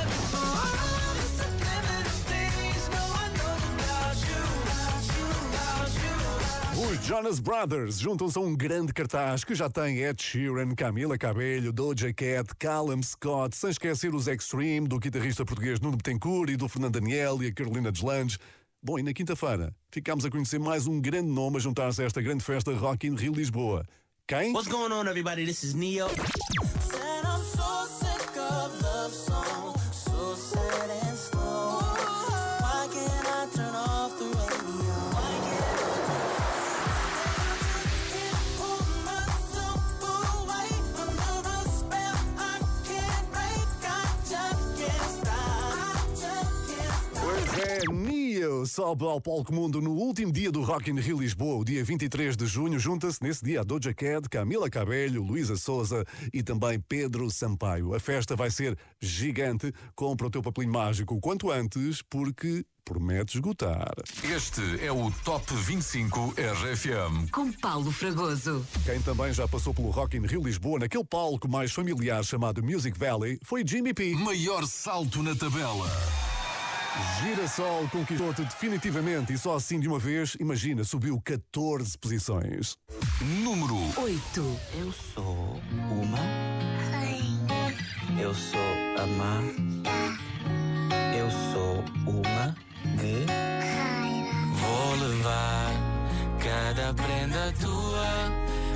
Os 6.92 7.06
Jonas 7.06 7.40
Brothers 7.40 7.98
juntam-se 8.00 8.36
a 8.38 8.40
um 8.40 8.56
grande 8.56 8.92
cartaz 8.92 9.44
que 9.44 9.54
já 9.54 9.70
tem 9.70 10.02
Ed 10.02 10.22
Sheeran, 10.22 10.74
Camila 10.74 11.16
Cabello, 11.16 11.72
Doja 11.72 12.12
Cat, 12.12 12.54
Callum 12.58 13.02
Scott, 13.02 13.56
sem 13.56 13.70
esquecer 13.70 14.14
os 14.14 14.26
Extreme, 14.26 14.88
do 14.88 14.98
guitarrista 14.98 15.44
português 15.44 15.80
Nuno 15.80 15.96
Betancourt 15.96 16.50
e 16.50 16.56
do 16.56 16.68
Fernando 16.68 17.00
Daniel 17.00 17.42
e 17.42 17.46
a 17.46 17.52
Carolina 17.52 17.92
Deslandes. 17.92 18.38
Bom, 18.82 18.98
e 18.98 19.02
na 19.02 19.12
quinta-feira 19.12 19.72
ficámos 19.90 20.24
a 20.24 20.30
conhecer 20.30 20.58
mais 20.58 20.86
um 20.86 21.00
grande 21.00 21.30
nome 21.30 21.58
a 21.58 21.60
juntar-se 21.60 22.02
a 22.02 22.04
esta 22.04 22.20
grande 22.20 22.42
festa 22.42 22.72
Rock 22.72 23.06
in 23.06 23.14
Rio 23.14 23.32
Lisboa. 23.32 23.84
Okay. 24.30 24.52
What's 24.52 24.68
going 24.68 24.92
on, 24.92 25.08
everybody? 25.08 25.44
This 25.44 25.64
is 25.64 25.74
Neo. 25.74 26.08
Sobe 48.72 49.04
ao 49.04 49.20
palco 49.20 49.52
mundo 49.52 49.82
no 49.82 49.90
último 49.90 50.32
dia 50.32 50.50
do 50.50 50.62
Rock 50.62 50.90
in 50.90 50.98
Rio 50.98 51.20
Lisboa, 51.20 51.58
o 51.58 51.64
dia 51.64 51.84
23 51.84 52.34
de 52.34 52.46
junho. 52.46 52.78
Junta-se 52.78 53.22
nesse 53.22 53.44
dia 53.44 53.60
a 53.60 53.62
Doja 53.62 53.92
Cat, 53.92 54.26
Camila 54.30 54.70
Cabello, 54.70 55.22
Luísa 55.22 55.56
Souza 55.56 56.06
e 56.32 56.42
também 56.42 56.80
Pedro 56.80 57.30
Sampaio. 57.30 57.94
A 57.94 58.00
festa 58.00 58.34
vai 58.34 58.50
ser 58.50 58.78
gigante. 58.98 59.74
Compra 59.94 60.26
o 60.26 60.30
teu 60.30 60.40
papelinho 60.40 60.72
mágico 60.72 61.20
quanto 61.20 61.50
antes, 61.50 62.00
porque 62.00 62.64
promete 62.82 63.36
esgotar. 63.36 63.92
Este 64.24 64.62
é 64.82 64.90
o 64.90 65.10
Top 65.22 65.54
25 65.54 66.32
RFM. 66.38 67.30
Com 67.30 67.52
Paulo 67.52 67.92
Fragoso. 67.92 68.66
Quem 68.86 69.02
também 69.02 69.34
já 69.34 69.46
passou 69.46 69.74
pelo 69.74 69.90
Rock 69.90 70.16
in 70.16 70.24
Rio 70.24 70.42
Lisboa, 70.42 70.78
naquele 70.78 71.04
palco 71.04 71.46
mais 71.46 71.72
familiar 71.72 72.24
chamado 72.24 72.62
Music 72.62 72.98
Valley, 72.98 73.38
foi 73.44 73.62
Jimmy 73.66 73.92
P. 73.92 74.14
Maior 74.14 74.66
salto 74.66 75.22
na 75.22 75.36
tabela. 75.36 75.86
Girassol 77.20 77.88
conquistou-te 77.90 78.42
definitivamente 78.42 79.32
e 79.32 79.38
só 79.38 79.56
assim 79.56 79.80
de 79.80 79.88
uma 79.88 79.98
vez, 79.98 80.36
imagina, 80.38 80.84
subiu 80.84 81.20
14 81.24 81.96
posições. 81.96 82.76
Número 83.20 83.76
8. 83.96 84.58
Eu 84.78 84.92
sou 84.92 85.60
uma 85.90 86.18
rainha. 86.90 87.74
Eu 88.20 88.34
sou 88.34 88.60
a 88.98 89.06
má. 89.06 89.40
Eu 91.16 91.30
sou 91.52 91.84
uma 92.06 92.54
guerreira. 92.96 93.32
Vou 94.54 95.08
levar 95.08 95.70
cada 96.38 96.92
prenda 96.94 97.52
tua, 97.60 98.06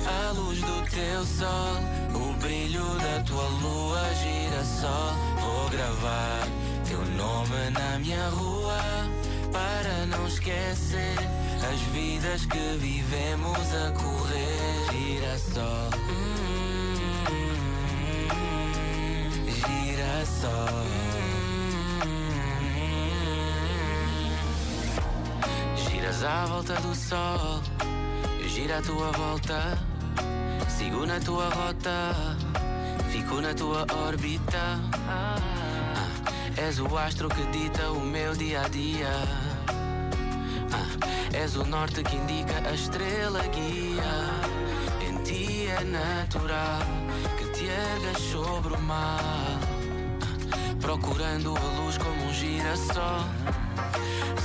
a 0.09 0.31
luz 0.31 0.59
do 0.59 0.89
teu 0.89 1.25
sol, 1.25 1.77
o 2.15 2.33
brilho 2.37 2.83
da 2.97 3.23
tua 3.23 3.47
lua, 3.47 4.01
girassol. 4.15 5.13
Vou 5.39 5.69
gravar 5.69 6.47
nome 7.17 7.69
na 7.71 7.99
minha 7.99 8.29
rua, 8.29 8.79
para 9.51 10.05
não 10.05 10.27
esquecer 10.27 11.17
as 11.69 11.79
vidas 11.93 12.45
que 12.45 12.77
vivemos 12.77 13.73
a 13.73 13.91
correr. 13.91 14.67
Girassol, 14.91 15.89
hum, 15.97 16.95
girassol. 19.49 20.85
Giras 25.75 26.23
à 26.23 26.45
volta 26.45 26.73
do 26.75 26.95
sol, 26.95 27.61
eu 28.39 28.47
giro 28.47 28.73
à 28.73 28.81
tua 28.81 29.11
volta, 29.11 29.77
sigo 30.69 31.05
na 31.05 31.19
tua 31.19 31.49
rota, 31.49 32.15
fico 33.11 33.41
na 33.41 33.53
tua 33.53 33.85
órbita. 34.07 35.56
Ah, 36.57 36.61
és 36.61 36.79
o 36.79 36.97
astro 36.97 37.29
que 37.29 37.43
dita 37.47 37.91
o 37.91 37.99
meu 37.99 38.35
dia 38.35 38.61
a 38.61 38.67
dia. 38.67 39.09
Ah, 40.71 41.35
és 41.35 41.55
o 41.55 41.63
norte 41.63 42.03
que 42.03 42.15
indica 42.15 42.53
a 42.67 42.73
estrela 42.73 43.41
guia. 43.47 44.03
Em 45.07 45.23
ti 45.23 45.67
é 45.67 45.83
natural 45.83 46.81
que 47.37 47.45
te 47.51 47.67
ergas 47.67 48.17
sobre 48.31 48.73
o 48.73 48.81
mar, 48.81 49.19
Ah, 50.21 50.75
procurando 50.81 51.55
a 51.55 51.81
luz 51.81 51.97
como 51.97 52.25
um 52.25 52.33
girassol. 52.33 53.25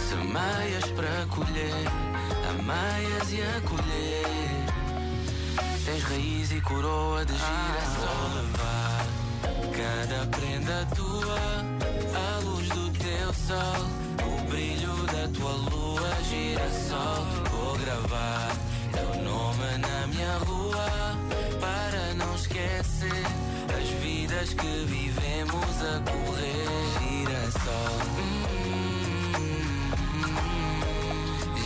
Semeias 0.09 0.85
para 0.95 1.27
colher, 1.27 1.89
ameias 2.51 3.33
e 3.33 3.43
a 3.43 3.61
colher. 3.69 4.43
Tens 5.85 6.03
raiz 6.05 6.53
e 6.53 6.61
coroa 6.61 7.25
de 7.25 7.33
girassol. 7.33 8.29
levar 8.35 9.07
cada 9.73 10.27
prenda 10.27 10.87
tua, 10.95 11.72
sol, 13.33 13.87
o 14.27 14.51
brilho 14.51 15.07
da 15.07 15.29
tua 15.29 15.53
lua, 15.53 16.11
girassol. 16.29 17.27
Vou 17.51 17.79
gravar 17.79 18.49
teu 18.93 19.23
nome 19.23 19.79
na 19.79 20.07
minha 20.09 20.39
rua, 20.39 21.17
para 21.61 22.15
não 22.15 22.35
esquecer 22.35 23.25
as 23.77 23.89
vidas 24.03 24.55
que 24.55 24.85
vivemos 24.87 25.83
a 25.83 26.01
correr. 26.11 26.69
Girassol. 27.01 28.33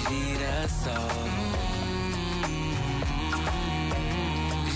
Girassol, 0.09 1.11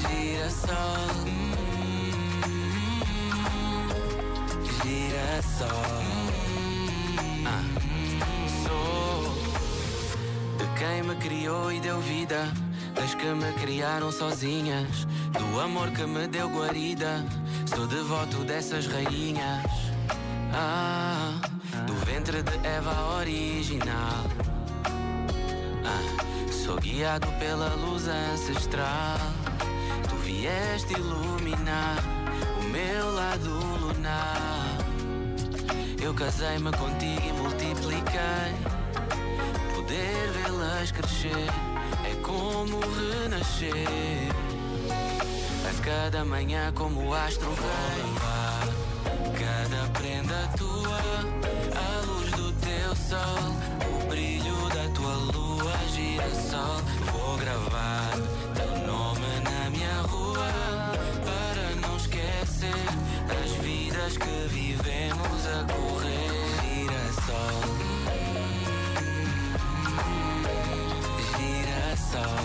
girassol, 0.03 1.11
girassol. 4.83 6.20
Quem 10.81 11.03
me 11.03 11.15
criou 11.17 11.71
e 11.71 11.79
deu 11.79 12.01
vida, 12.01 12.51
das 12.95 13.15
que 13.15 13.27
me 13.27 13.53
criaram 13.61 14.11
sozinhas, 14.11 15.07
do 15.31 15.61
amor 15.61 15.91
que 15.91 16.07
me 16.07 16.27
deu 16.27 16.49
guarida. 16.49 17.23
Sou 17.67 17.87
devoto 17.87 18.39
dessas 18.45 18.87
rainhas. 18.87 19.63
Ah, 20.55 21.39
do 21.87 21.93
ventre 22.07 22.43
de 22.43 22.67
Eva 22.67 23.19
original. 23.19 24.25
Ah, 25.85 26.51
sou 26.51 26.77
guiado 26.81 27.27
pela 27.39 27.75
luz 27.75 28.09
ancestral. 28.09 29.19
Tu 30.09 30.17
vieste 30.25 30.95
iluminar 30.95 31.99
o 32.59 32.65
meu 32.65 33.15
lado 33.15 33.51
lunar. 33.81 34.79
Eu 36.03 36.15
casei-me 36.15 36.73
contigo 36.73 37.23
e 37.29 37.33
multipliquei. 37.35 38.80
Poder 39.91 40.31
vê-las 40.31 40.93
crescer 40.93 41.49
é 42.09 42.15
como 42.23 42.79
renascer. 42.79 43.75
A 45.69 45.83
cada 45.83 46.25
manhã, 46.25 46.73
como 46.77 47.09
o 47.09 47.13
astro 47.13 47.49
rei. 47.49 48.05
Cada 49.35 49.91
prenda 49.99 50.49
tua, 50.57 51.01
a 51.75 52.07
luz 52.07 52.31
do 52.31 52.53
teu 52.61 52.95
sol, 52.95 53.51
o 53.93 54.07
brilho 54.07 54.69
da 54.69 54.89
tua 54.95 55.15
lua, 55.35 55.75
girassol. 55.93 56.81
Vou 57.11 57.37
gravar 57.39 58.13
teu 58.55 58.87
nome 58.87 59.41
na 59.43 59.71
minha 59.71 60.03
rua, 60.03 60.53
para 61.25 61.75
não 61.81 61.97
esquecer 61.97 62.87
as 63.43 63.51
vidas 63.65 64.17
que 64.17 64.49
vivemos 64.51 64.90
girassol. 72.11 72.40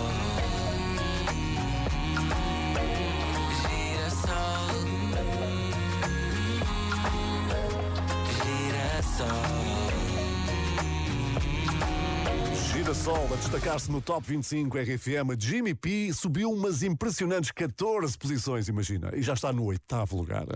Girassol. 12.86 13.16
Girassol 13.16 13.28
a 13.32 13.36
destacar-se 13.36 13.90
no 13.90 14.00
Top 14.00 14.24
25 14.24 14.78
RFM. 14.78 15.36
Jimmy 15.36 15.74
P 15.74 16.12
subiu 16.12 16.52
umas 16.52 16.84
impressionantes 16.84 17.50
14 17.50 18.16
posições, 18.16 18.68
imagina, 18.68 19.10
e 19.12 19.22
já 19.22 19.34
está 19.34 19.52
no 19.52 19.64
oitavo 19.64 20.16
lugar. 20.16 20.46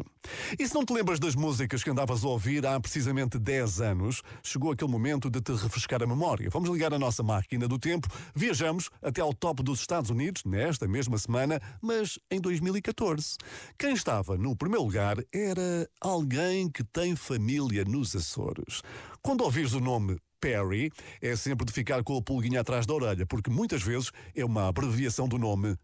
E 0.57 0.67
se 0.67 0.73
não 0.73 0.85
te 0.85 0.93
lembras 0.93 1.19
das 1.19 1.35
músicas 1.35 1.83
que 1.83 1.91
andavas 1.91 2.25
a 2.25 2.29
ouvir 2.29 2.65
há 2.65 2.79
precisamente 2.79 3.37
10 3.37 3.81
anos, 3.81 4.23
chegou 4.45 4.71
aquele 4.71 4.91
momento 4.91 5.29
de 5.29 5.41
te 5.41 5.51
refrescar 5.53 6.05
a 6.05 6.07
memória. 6.07 6.49
Vamos 6.51 6.71
ligar 6.71 6.95
a 6.95 6.99
nossa 7.01 7.23
máquina 7.23 7.67
do 7.67 7.79
tempo, 7.79 8.07
viajamos 8.33 8.91
até 9.03 9.21
ao 9.21 9.35
top 9.35 9.63
dos 9.65 9.81
Estados 9.81 10.11
Unidos, 10.11 10.45
nesta 10.45 10.87
mesma 10.87 11.19
semana, 11.19 11.61
mas 11.83 12.17
em 12.31 12.41
2014. 12.41 13.39
Quem 13.77 13.93
estava 13.93 14.37
no 14.37 14.55
primeiro 14.55 14.85
lugar 14.85 15.17
era 15.33 15.89
alguém 16.01 16.71
que 16.71 16.85
tem 16.85 17.17
família 17.17 17.85
nos 17.85 18.15
Açores. 18.15 18.83
Quando 19.21 19.43
ouvires 19.43 19.73
o 19.73 19.81
nome 19.81 20.17
Perry, 20.41 20.91
é 21.21 21.37
sempre 21.37 21.67
de 21.67 21.73
ficar 21.73 22.03
com 22.03 22.17
a 22.17 22.23
pulguinha 22.23 22.61
atrás 22.61 22.87
da 22.87 22.95
orelha, 22.95 23.27
porque 23.27 23.51
muitas 23.51 23.83
vezes 23.83 24.11
é 24.35 24.45
uma 24.45 24.69
abreviação 24.69 25.29
do 25.29 25.39
nome 25.39 25.77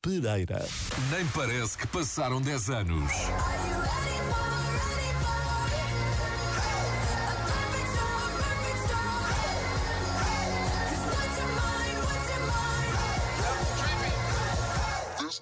Pereira. 0.00 0.64
Nem 1.10 1.26
parece 1.28 1.78
que 1.78 1.86
passaram 1.86 2.40
10 2.40 2.70
anos. 2.70 3.12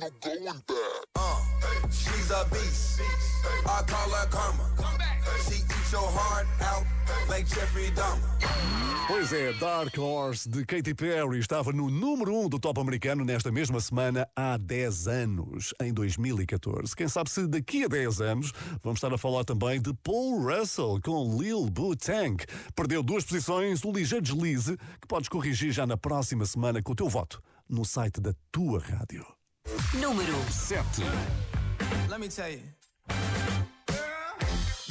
No 0.00 0.10
going 0.20 0.44
back. 0.66 0.78
Uh, 1.14 1.90
she 1.92 2.10
she's 2.10 2.30
a 2.32 2.44
beast. 2.50 3.00
I 3.64 3.82
call 3.86 4.10
her 4.10 4.26
karma. 4.30 4.91
She 5.92 5.98
eats 5.98 6.04
your 6.04 6.10
heart 6.10 6.46
out 6.62 6.86
like 7.28 7.46
Jeffrey 7.46 7.90
Dahmer. 7.90 8.22
Pois 9.06 9.32
é, 9.32 9.52
Dark 9.54 9.98
Horse 9.98 10.48
de 10.48 10.64
Katy 10.64 10.94
Perry 10.94 11.38
estava 11.38 11.70
no 11.70 11.90
número 11.90 12.32
1 12.32 12.44
um 12.44 12.48
do 12.48 12.58
top 12.58 12.80
americano 12.80 13.24
nesta 13.24 13.52
mesma 13.52 13.78
semana 13.78 14.26
há 14.34 14.56
10 14.56 15.08
anos, 15.08 15.74
em 15.82 15.92
2014. 15.92 16.96
Quem 16.96 17.08
sabe 17.08 17.30
se 17.30 17.46
daqui 17.46 17.84
a 17.84 17.88
10 17.88 18.20
anos 18.22 18.52
vamos 18.82 18.98
estar 18.98 19.12
a 19.12 19.18
falar 19.18 19.44
também 19.44 19.82
de 19.82 19.92
Paul 20.02 20.42
Russell 20.42 20.98
com 21.04 21.38
Lil 21.38 21.68
Boo 21.68 21.94
Tank. 21.94 22.44
Perdeu 22.74 23.02
duas 23.02 23.24
posições, 23.24 23.84
um 23.84 23.92
ligeiro 23.92 24.24
deslize 24.24 24.78
que 25.00 25.06
podes 25.06 25.28
corrigir 25.28 25.72
já 25.72 25.86
na 25.86 25.98
próxima 25.98 26.46
semana 26.46 26.82
com 26.82 26.92
o 26.92 26.96
teu 26.96 27.08
voto 27.08 27.42
no 27.68 27.84
site 27.84 28.20
da 28.20 28.32
tua 28.50 28.80
rádio. 28.80 29.26
Número 29.94 30.32
7. 30.50 31.02
Let 32.08 32.18
me 32.18 32.28
tell 32.28 32.50
you. 32.50 32.62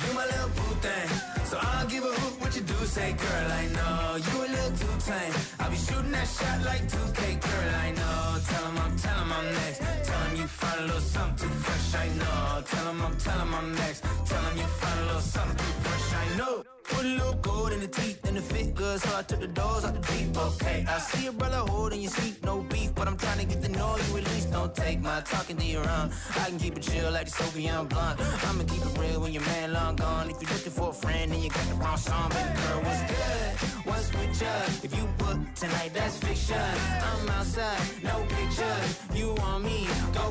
You 0.08 0.14
my 0.14 0.26
little 0.26 0.50
boo 0.50 0.71
thing. 0.82 1.10
So 1.46 1.58
I'll 1.62 1.88
give 1.88 2.04
a 2.04 2.14
hoot 2.20 2.42
what 2.42 2.56
you 2.56 2.62
do 2.62 2.74
say, 2.86 3.14
girl. 3.14 3.52
I 3.62 3.66
know 3.78 4.16
you 4.26 4.36
a 4.46 4.48
little 4.56 4.76
too 4.82 4.96
tame. 5.06 5.34
I'll 5.60 5.70
be 5.70 5.78
shooting 5.78 6.12
that 6.12 6.28
shot 6.28 6.60
like 6.66 6.84
2K, 6.94 7.22
girl. 7.46 7.76
I 7.86 7.92
know. 8.00 8.20
Tell 8.50 8.66
'em 8.66 8.78
I'm, 8.84 8.94
tell 8.98 9.20
'em 9.24 9.32
I'm 9.38 9.46
next. 9.54 10.01
You 10.42 10.48
find 10.48 10.80
a 10.80 10.84
little 10.86 11.00
something 11.02 11.50
too 11.50 11.54
fresh. 11.54 12.02
I 12.04 12.08
know. 12.18 12.64
Tell 12.66 12.82
Tell 12.82 12.90
'em 12.90 13.02
I'm, 13.06 13.16
tell 13.18 13.40
'em 13.40 13.54
I'm 13.54 13.76
next. 13.76 14.02
Tell 14.26 14.58
you 14.58 14.68
find 14.82 15.00
a 15.02 15.06
little 15.06 15.22
something 15.22 15.74
fresh. 15.84 16.08
I 16.24 16.38
know. 16.38 16.64
Put 16.84 17.06
a 17.06 17.10
little 17.10 17.36
gold 17.36 17.72
in 17.74 17.80
the 17.80 17.88
teeth 17.88 18.20
and 18.28 18.36
the 18.38 18.42
fit 18.42 18.74
good, 18.74 19.00
so 19.00 19.16
I 19.20 19.22
took 19.22 19.40
the 19.40 19.48
doors 19.48 19.86
out 19.86 19.94
the 19.94 20.02
deep. 20.12 20.36
Okay, 20.36 20.84
I 20.90 20.98
see 20.98 21.28
a 21.28 21.32
brother 21.32 21.62
holding 21.72 22.02
your 22.02 22.10
seat, 22.10 22.44
no 22.44 22.62
beef, 22.62 22.92
but 22.96 23.08
I'm 23.08 23.18
trying 23.18 23.38
to 23.38 23.46
get 23.46 23.62
to 23.62 23.70
know 23.70 23.96
you 23.98 24.18
at 24.18 24.24
least. 24.34 24.52
Don't 24.52 24.74
take 24.74 25.00
my 25.00 25.22
talking 25.22 25.58
to 25.58 25.66
your 25.66 25.88
own. 25.88 26.10
I 26.42 26.46
can 26.50 26.58
keep 26.58 26.76
it 26.76 26.82
chill 26.82 27.12
like 27.12 27.28
the 27.28 27.32
Soviet 27.44 27.84
blonde. 27.90 28.20
I'ma 28.48 28.64
keep 28.64 28.84
it 28.84 28.98
real 28.98 29.22
when 29.22 29.34
your 29.34 29.44
man 29.44 29.74
long 29.74 29.96
gone. 29.96 30.32
If 30.32 30.42
you're 30.42 30.52
looking 30.56 30.72
for 30.72 30.90
a 30.90 30.94
friend 30.94 31.32
and 31.34 31.44
you 31.44 31.52
got 31.52 31.68
the 31.70 31.76
wrong 31.76 31.98
song, 31.98 32.30
baby 32.30 32.50
girl, 32.62 32.82
what's 32.82 33.04
good? 33.14 33.52
What's 33.86 34.12
with 34.14 34.42
ya? 34.42 34.54
If 34.82 34.92
you 34.98 35.06
book 35.20 35.38
tonight, 35.56 35.92
that's 35.94 36.18
fiction. 36.18 36.58
I'm 36.58 37.30
outside, 37.30 37.82
no 38.04 38.26
pictures. 38.36 38.88
You 39.14 39.34
want 39.38 39.64
me? 39.66 39.88
Go 40.14 40.31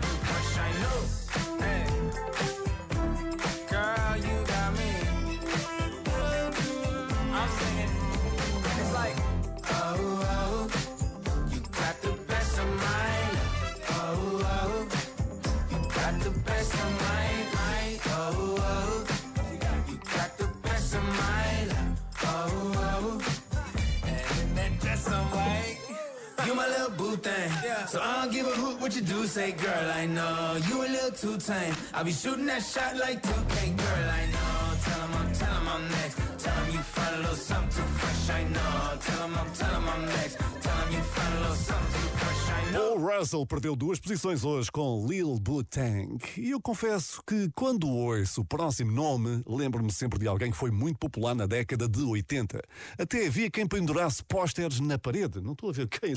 what 28.81 28.95
you 28.95 29.01
do 29.01 29.27
say, 29.27 29.51
girl. 29.51 29.91
I 29.93 30.07
know 30.07 30.57
you 30.67 30.81
a 30.81 30.89
little 30.89 31.11
too 31.11 31.37
tame. 31.37 31.73
I'll 31.93 32.03
be 32.03 32.11
shooting 32.11 32.47
that 32.47 32.63
shot 32.63 32.97
like 32.97 33.21
2K, 33.21 33.77
girl. 33.77 34.09
I 34.09 34.25
know. 34.33 34.77
Tell 34.83 35.01
'em 35.03 35.13
I'm, 35.13 35.33
tell 35.33 35.55
'em 35.55 35.67
I'm 35.67 35.87
next. 35.89 36.17
Tell 36.39 36.57
'em 36.57 36.73
you 36.73 36.81
find 36.81 37.15
a 37.15 37.19
little 37.19 37.35
something 37.35 37.69
too 37.69 37.87
fresh. 37.99 38.29
I 38.29 38.43
know. 38.45 38.97
Tell 38.97 39.23
'em 39.25 39.35
I'm, 39.35 39.51
tell 39.53 39.75
'em 39.75 39.87
I'm 39.87 40.05
next. 40.07 40.37
Tell 40.61 40.77
'em 40.81 40.93
you 40.93 41.03
find 41.03 41.33
a 41.33 41.39
little 41.41 41.55
something 41.55 42.01
too 42.01 42.17
fresh. 42.17 42.49
I 42.49 42.71
know. 42.71 42.97
Paul 42.97 43.19
Russell 43.19 43.45
perdeu 43.45 43.75
duas 43.75 43.99
posições 43.99 44.43
hoje 44.43 44.71
com 44.71 45.05
Lil 45.07 45.37
Boo 45.39 45.63
Tank. 45.63 46.39
E 46.39 46.49
eu 46.49 46.59
confesso 46.59 47.21
que 47.25 47.51
quando 47.53 47.87
ouço 47.87 48.41
o 48.41 48.45
próximo 48.45 48.91
nome, 48.91 49.43
lembro-me 49.45 49.91
sempre 49.91 50.17
de 50.17 50.27
alguém 50.27 50.49
que 50.51 50.57
foi 50.57 50.71
muito 50.71 50.97
popular 50.97 51.35
na 51.35 51.45
década 51.45 51.87
de 51.87 52.01
80. 52.01 52.59
Até 52.97 53.27
havia 53.27 53.51
quem 53.51 53.67
pendurasse 53.67 54.23
pósteres 54.23 54.79
na 54.79 54.97
parede. 54.97 55.39
Não 55.39 55.53
estou 55.53 55.69
a 55.69 55.73
ver 55.73 55.87
quem. 55.87 56.15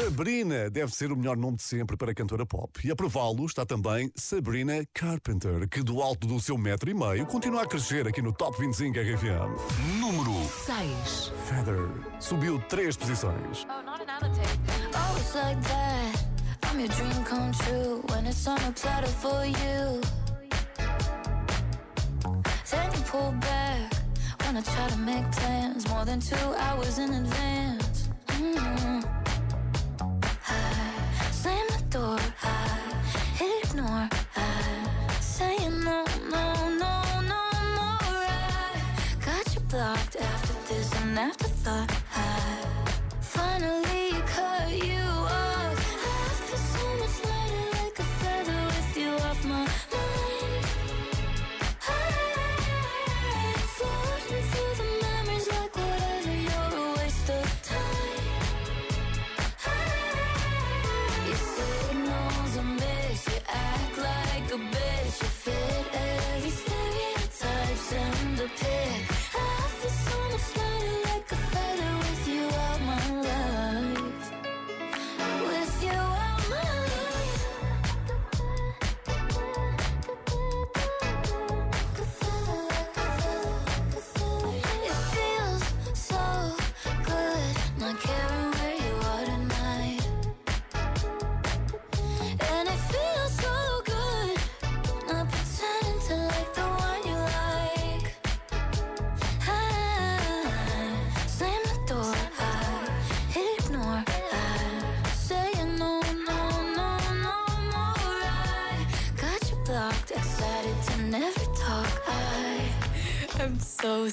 Sabrina 0.00 0.70
deve 0.70 0.94
ser 0.94 1.10
o 1.10 1.16
melhor 1.16 1.36
nome 1.36 1.56
de 1.56 1.64
sempre 1.64 1.96
para 1.96 2.12
a 2.12 2.14
cantora 2.14 2.46
pop. 2.46 2.70
E 2.86 2.90
a 2.92 2.94
prová-lo 2.94 3.44
está 3.44 3.66
também 3.66 4.12
Sabrina 4.14 4.86
Carpenter, 4.94 5.68
que 5.68 5.82
do 5.82 6.00
alto 6.00 6.24
do 6.24 6.38
seu 6.38 6.56
metro 6.56 6.88
e 6.88 6.94
meio 6.94 7.26
continua 7.26 7.62
a 7.62 7.66
crescer 7.66 8.06
aqui 8.06 8.22
no 8.22 8.32
Top 8.32 8.56
25 8.60 8.96
RFM. 8.96 9.98
Número 9.98 10.32
6. 10.66 11.32
Feather 11.48 11.90
subiu 12.20 12.62
três 12.68 12.96
posições. 12.96 13.66
Oh, 14.94 15.18
it's 15.18 15.34
like 15.34 15.60
that. 15.62 16.24
I'm 16.62 16.78
your 16.78 16.88
dream 16.90 17.24
come 17.24 17.50
true 17.50 18.00
when 18.08 18.24
it's 18.24 18.46
on 18.46 18.58
a 18.58 18.72
platter 18.80 19.08
for 19.08 19.44
you. 19.44 20.00
Then 22.70 22.92
you 22.92 23.02
pull 23.10 23.32
back 23.40 23.90
when 24.46 24.58
I 24.58 24.62
try 24.62 24.88
to 24.90 24.98
make 24.98 25.28
plans 25.32 25.88
more 25.88 26.04
than 26.04 26.20
two 26.20 26.54
hours 26.56 26.98
in 27.00 27.12
advance. 27.12 28.08
Mm. 28.28 29.18
I 29.27 29.27
slam 31.38 31.66
the 31.68 31.98
door, 31.98 32.18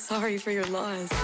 sorry 0.05 0.37
for 0.37 0.51
your 0.51 0.65
loss. 0.65 1.14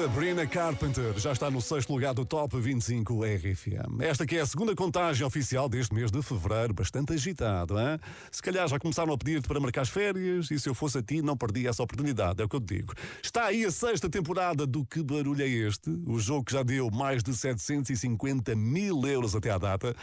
Sabrina 0.00 0.46
Carpenter 0.46 1.18
já 1.18 1.30
está 1.30 1.50
no 1.50 1.60
sexto 1.60 1.92
lugar 1.92 2.14
do 2.14 2.24
Top 2.24 2.58
25 2.58 3.22
RFM. 3.22 4.00
Esta 4.00 4.26
que 4.26 4.36
é 4.36 4.40
a 4.40 4.46
segunda 4.46 4.74
contagem 4.74 5.26
oficial 5.26 5.68
deste 5.68 5.94
mês 5.94 6.10
de 6.10 6.22
fevereiro, 6.22 6.72
bastante 6.72 7.12
agitado, 7.12 7.78
hein? 7.78 7.98
Se 8.32 8.40
calhar 8.42 8.66
já 8.66 8.78
começaram 8.78 9.12
a 9.12 9.18
pedir-te 9.18 9.46
para 9.46 9.60
marcar 9.60 9.82
as 9.82 9.90
férias 9.90 10.50
e 10.50 10.58
se 10.58 10.70
eu 10.70 10.74
fosse 10.74 10.96
a 10.96 11.02
ti 11.02 11.20
não 11.20 11.36
perdia 11.36 11.68
essa 11.68 11.82
oportunidade, 11.82 12.40
é 12.40 12.44
o 12.46 12.48
que 12.48 12.56
eu 12.56 12.60
te 12.62 12.76
digo. 12.76 12.94
Está 13.22 13.44
aí 13.44 13.62
a 13.62 13.70
sexta 13.70 14.08
temporada 14.08 14.66
do 14.66 14.86
Que 14.86 15.02
Barulho 15.02 15.42
é 15.42 15.46
Este? 15.46 15.90
O 16.06 16.18
jogo 16.18 16.46
que 16.46 16.52
já 16.52 16.62
deu 16.62 16.90
mais 16.90 17.22
de 17.22 17.36
750 17.36 18.56
mil 18.56 19.04
euros 19.04 19.36
até 19.36 19.50
à 19.50 19.58
data. 19.58 19.94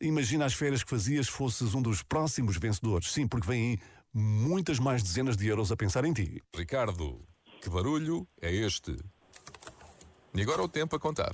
Imagina 0.00 0.44
as 0.44 0.54
férias 0.54 0.84
que 0.84 0.90
fazias 0.90 1.26
se 1.26 1.32
fosses 1.32 1.74
um 1.74 1.82
dos 1.82 2.04
próximos 2.04 2.56
vencedores. 2.56 3.10
Sim, 3.10 3.26
porque 3.26 3.48
vêm 3.48 3.80
muitas 4.14 4.78
mais 4.78 5.02
dezenas 5.02 5.36
de 5.36 5.48
euros 5.48 5.72
a 5.72 5.76
pensar 5.76 6.04
em 6.04 6.12
ti. 6.12 6.40
Ricardo, 6.54 7.20
que 7.60 7.68
barulho 7.68 8.28
é 8.40 8.54
este? 8.54 8.96
E 10.34 10.42
agora 10.42 10.62
o 10.62 10.68
tempo 10.68 10.94
a 10.96 11.00
contar. 11.00 11.32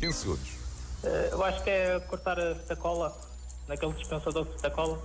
15 0.00 0.12
segundos. 0.18 0.48
Eh, 1.04 1.28
Eu 1.32 1.44
acho 1.44 1.62
que 1.64 1.70
é 1.70 2.00
cortar 2.00 2.38
a 2.38 2.54
fita 2.54 2.76
cola 2.76 3.16
naquele 3.68 3.92
dispensador 3.94 4.44
de 4.46 4.52
fita 4.52 4.70
cola. 4.70 5.02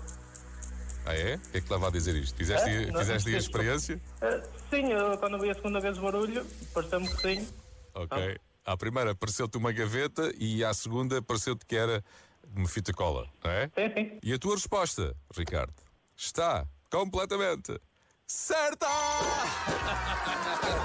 Ah 1.05 1.15
é? 1.15 1.35
O 1.35 1.39
que 1.51 1.57
é 1.57 1.61
que 1.61 1.71
leva 1.73 1.87
a 1.87 1.91
dizer 1.91 2.15
isto? 2.15 2.35
Fizeste, 2.37 2.69
É? 2.69 2.85
Fizeste 2.97 3.35
a 3.35 3.37
experiência? 3.37 4.01
Eh, 4.21 4.43
Sim, 4.69 4.91
eu, 4.91 5.17
quando 5.17 5.39
vi 5.39 5.49
a 5.49 5.53
segunda 5.55 5.79
vez 5.79 5.97
o 5.97 6.01
barulho, 6.01 6.45
pareceu-me 6.73 7.07
que 7.09 7.21
sim. 7.21 7.47
Ok. 7.95 8.37
À 8.63 8.77
primeira 8.77 9.11
apareceu-te 9.11 9.57
uma 9.57 9.71
gaveta 9.71 10.31
e 10.37 10.63
à 10.63 10.73
segunda 10.73 11.17
apareceu-te 11.17 11.65
que 11.65 11.75
era 11.75 12.03
uma 12.55 12.67
fita 12.67 12.93
cola, 12.93 13.27
não 13.43 13.49
é? 13.51 13.65
Sim, 13.69 13.93
sim. 13.95 14.19
E 14.23 14.33
a 14.33 14.37
tua 14.39 14.55
resposta, 14.55 15.15
Ricardo, 15.35 15.73
está 16.15 16.65
completamente 16.89 17.77
certa! 18.31 18.87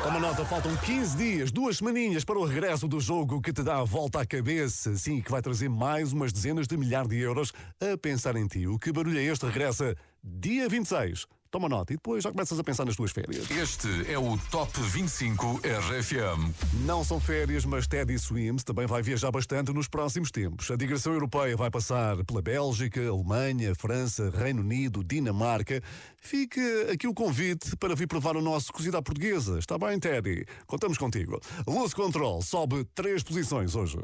Toma 0.02 0.20
nota, 0.20 0.44
faltam 0.44 0.76
15 0.76 1.16
dias, 1.16 1.52
duas 1.52 1.78
semaninhas 1.78 2.24
para 2.24 2.38
o 2.38 2.44
regresso 2.44 2.86
do 2.88 3.00
jogo 3.00 3.40
que 3.40 3.52
te 3.52 3.62
dá 3.62 3.78
a 3.78 3.84
volta 3.84 4.20
à 4.20 4.26
cabeça. 4.26 4.96
Sim, 4.96 5.20
que 5.20 5.30
vai 5.30 5.40
trazer 5.40 5.68
mais 5.68 6.12
umas 6.12 6.32
dezenas 6.32 6.66
de 6.66 6.76
milhares 6.76 7.08
de 7.08 7.18
euros 7.18 7.52
a 7.80 7.96
pensar 7.96 8.36
em 8.36 8.46
ti. 8.46 8.66
O 8.66 8.78
que 8.78 8.92
barulho 8.92 9.18
é 9.18 9.22
este? 9.22 9.46
Regressa 9.46 9.96
dia 10.22 10.68
26. 10.68 11.26
Toma 11.56 11.70
nota 11.70 11.94
e 11.94 11.96
depois 11.96 12.22
já 12.22 12.30
começas 12.30 12.58
a 12.58 12.62
pensar 12.62 12.84
nas 12.84 12.96
tuas 12.96 13.12
férias. 13.12 13.50
Este 13.50 13.88
é 14.12 14.18
o 14.18 14.36
Top 14.50 14.78
25 14.78 15.62
RFM. 15.64 16.52
Não 16.84 17.02
são 17.02 17.18
férias, 17.18 17.64
mas 17.64 17.86
Teddy 17.86 18.18
Swims 18.18 18.62
também 18.62 18.86
vai 18.86 19.02
viajar 19.02 19.30
bastante 19.30 19.72
nos 19.72 19.88
próximos 19.88 20.30
tempos. 20.30 20.70
A 20.70 20.76
digressão 20.76 21.14
europeia 21.14 21.56
vai 21.56 21.70
passar 21.70 22.22
pela 22.26 22.42
Bélgica, 22.42 23.00
Alemanha, 23.08 23.74
França, 23.74 24.30
Reino 24.36 24.60
Unido, 24.60 25.02
Dinamarca. 25.02 25.82
Fica 26.20 26.92
aqui 26.92 27.08
o 27.08 27.14
convite 27.14 27.74
para 27.76 27.94
vir 27.94 28.06
provar 28.06 28.36
o 28.36 28.42
nosso 28.42 28.70
cozida 28.70 28.98
à 28.98 29.02
portuguesa. 29.02 29.58
Está 29.58 29.78
bem, 29.78 29.98
Teddy? 29.98 30.44
Contamos 30.66 30.98
contigo. 30.98 31.40
Lose 31.66 31.94
Control 31.94 32.42
sobe 32.42 32.84
três 32.94 33.22
posições 33.22 33.74
hoje. 33.74 33.96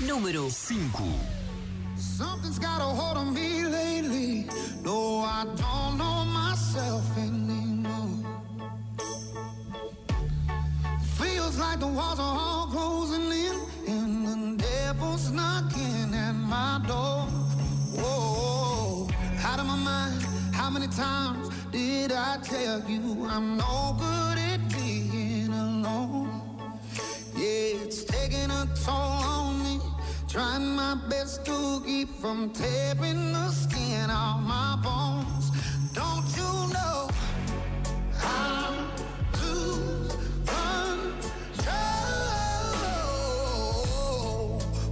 Número 0.00 0.50
5. 0.50 1.55
Something's 1.98 2.58
got 2.58 2.80
a 2.80 2.84
hold 2.84 3.16
on 3.16 3.32
me 3.32 3.64
lately. 3.64 4.46
No, 4.82 5.20
I 5.20 5.44
don't 5.44 5.98
know 5.98 6.24
myself 6.26 7.16
anymore. 7.16 8.24
Feels 11.18 11.58
like 11.58 11.80
the 11.80 11.86
walls 11.86 12.18
are 12.18 12.38
all 12.38 12.66
closing 12.66 13.32
in, 13.32 13.56
and 13.88 14.58
the 14.58 14.62
devil's 14.62 15.30
knocking 15.30 16.14
at 16.14 16.32
my 16.32 16.82
door. 16.86 17.26
Whoa, 17.96 19.08
out 19.42 19.58
of 19.58 19.66
my 19.66 19.76
mind. 19.76 20.22
How 20.52 20.68
many 20.68 20.88
times 20.88 21.48
did 21.72 22.12
I 22.12 22.38
tell 22.42 22.82
you 22.88 23.26
I'm 23.30 23.56
no 23.56 23.96
good 23.98 24.38
at 24.38 24.60
being 24.70 25.48
alone? 25.48 26.42
Yeah, 27.34 27.84
it's 27.84 28.04
taking 28.04 28.50
a 28.50 28.68
toll 28.84 28.94
on. 28.94 29.45
Trying 30.36 30.76
my 30.76 30.94
best 31.08 31.46
to 31.46 31.80
keep 31.86 32.10
from 32.20 32.50
tearing 32.50 33.32
the 33.32 33.48
skin 33.48 34.10
off 34.10 34.42
my 34.42 34.76
bones. 34.84 35.50
Don't 35.94 36.28
you 36.36 36.74
know 36.74 37.08
I 38.22 38.84
lose 39.40 40.12
control 40.44 41.80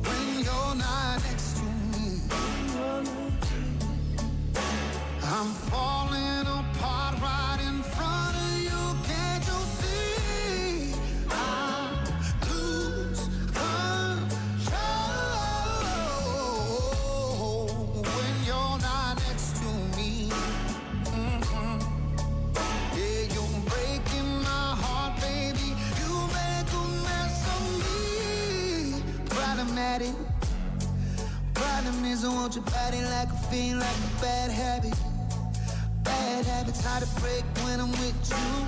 when 0.07 0.45
you're 0.45 0.77
not 0.77 1.23
next 1.25 1.59
to 1.59 1.65
me? 1.93 2.23
I'm 5.25 5.53
falling 5.69 6.14
like 33.55 33.79
like 33.79 33.97
a 33.97 34.21
bad 34.21 34.51
habit. 34.51 34.95
Bad 36.03 36.45
habits 36.45 36.85
hard 36.85 37.05
to 37.05 37.21
break 37.21 37.45
when 37.65 37.79
I'm 37.79 37.91
with 37.93 38.31
you. 38.31 38.64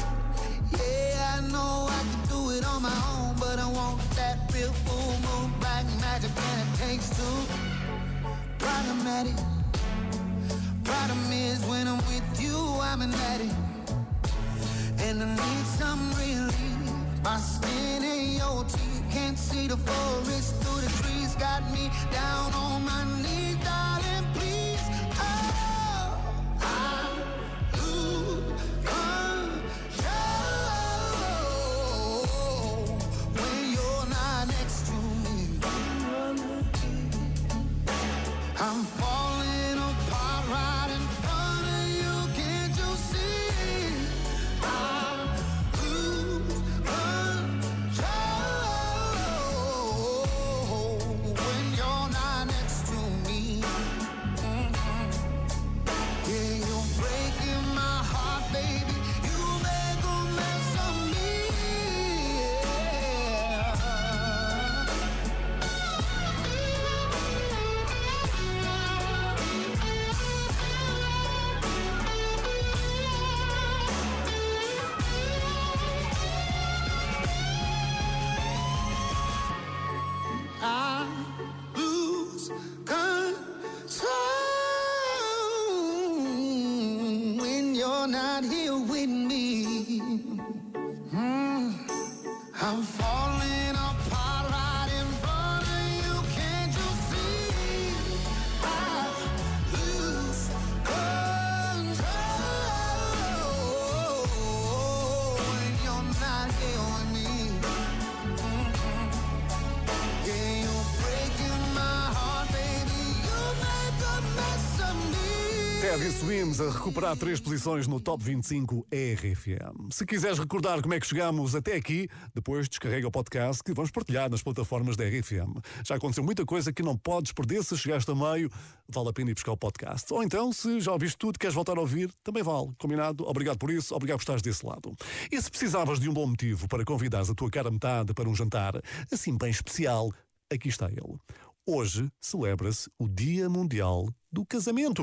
Swims 116.57 116.61
a 116.61 116.71
recuperar 116.71 117.17
três 117.17 117.39
posições 117.39 117.87
no 117.87 118.01
Top 118.01 118.23
25 118.23 118.87
RFM. 118.91 119.91
Se 119.91 120.07
quiseres 120.07 120.39
recordar 120.39 120.81
como 120.81 120.95
é 120.95 121.01
que 121.01 121.07
chegamos 121.07 121.55
até 121.55 121.77
aqui, 121.77 122.09
depois 122.35 122.69
descarrega 122.69 123.07
o 123.07 123.11
podcast 123.11 123.63
que 123.63 123.73
vamos 123.73 123.91
partilhar 123.91 124.31
nas 124.31 124.43
plataformas 124.43 124.97
da 124.97 125.05
RFM. 125.05 125.61
Já 125.85 125.97
aconteceu 125.97 126.25
muita 126.25 126.45
coisa 126.45 126.73
que 126.73 126.83
não 126.83 126.97
podes 126.97 127.33
perder 127.33 127.63
se 127.63 127.77
chegaste 127.77 128.11
a 128.11 128.15
meio, 128.15 128.51
vale 128.89 129.09
a 129.09 129.13
pena 129.13 129.31
ir 129.31 129.35
buscar 129.35 129.53
o 129.53 129.57
podcast. 129.57 130.13
Ou 130.13 130.23
então, 130.23 130.53
se 130.53 130.81
já 130.81 130.93
ouviste 130.93 131.19
tudo, 131.19 131.39
queres 131.39 131.55
voltar 131.55 131.77
a 131.77 131.81
ouvir, 131.81 132.11
também 132.23 132.43
vale. 132.43 132.73
Combinado? 132.79 133.27
Obrigado 133.29 133.59
por 133.59 133.71
isso, 133.71 133.95
obrigado 133.95 134.19
por 134.19 134.23
estares 134.23 134.43
desse 134.43 134.65
lado. 134.65 134.95
E 135.31 135.41
se 135.41 135.51
precisavas 135.51 136.01
de 136.01 136.09
um 136.09 136.15
bom 136.15 136.27
motivo 136.27 136.69
para 136.69 136.85
convidares 136.85 137.29
a 137.29 137.35
tua 137.35 137.51
cara 137.51 137.71
metade 137.71 138.15
para 138.15 138.29
um 138.29 138.35
jantar 138.35 138.81
assim 139.13 139.37
bem 139.37 139.51
especial, 139.51 140.11
aqui 140.51 140.69
está 140.69 140.87
ele. 140.91 141.19
Hoje 141.67 142.09
celebra-se 142.21 142.89
o 142.99 143.09
Dia 143.09 143.49
Mundial 143.49 144.09
do 144.33 144.47
Casamento. 144.47 145.03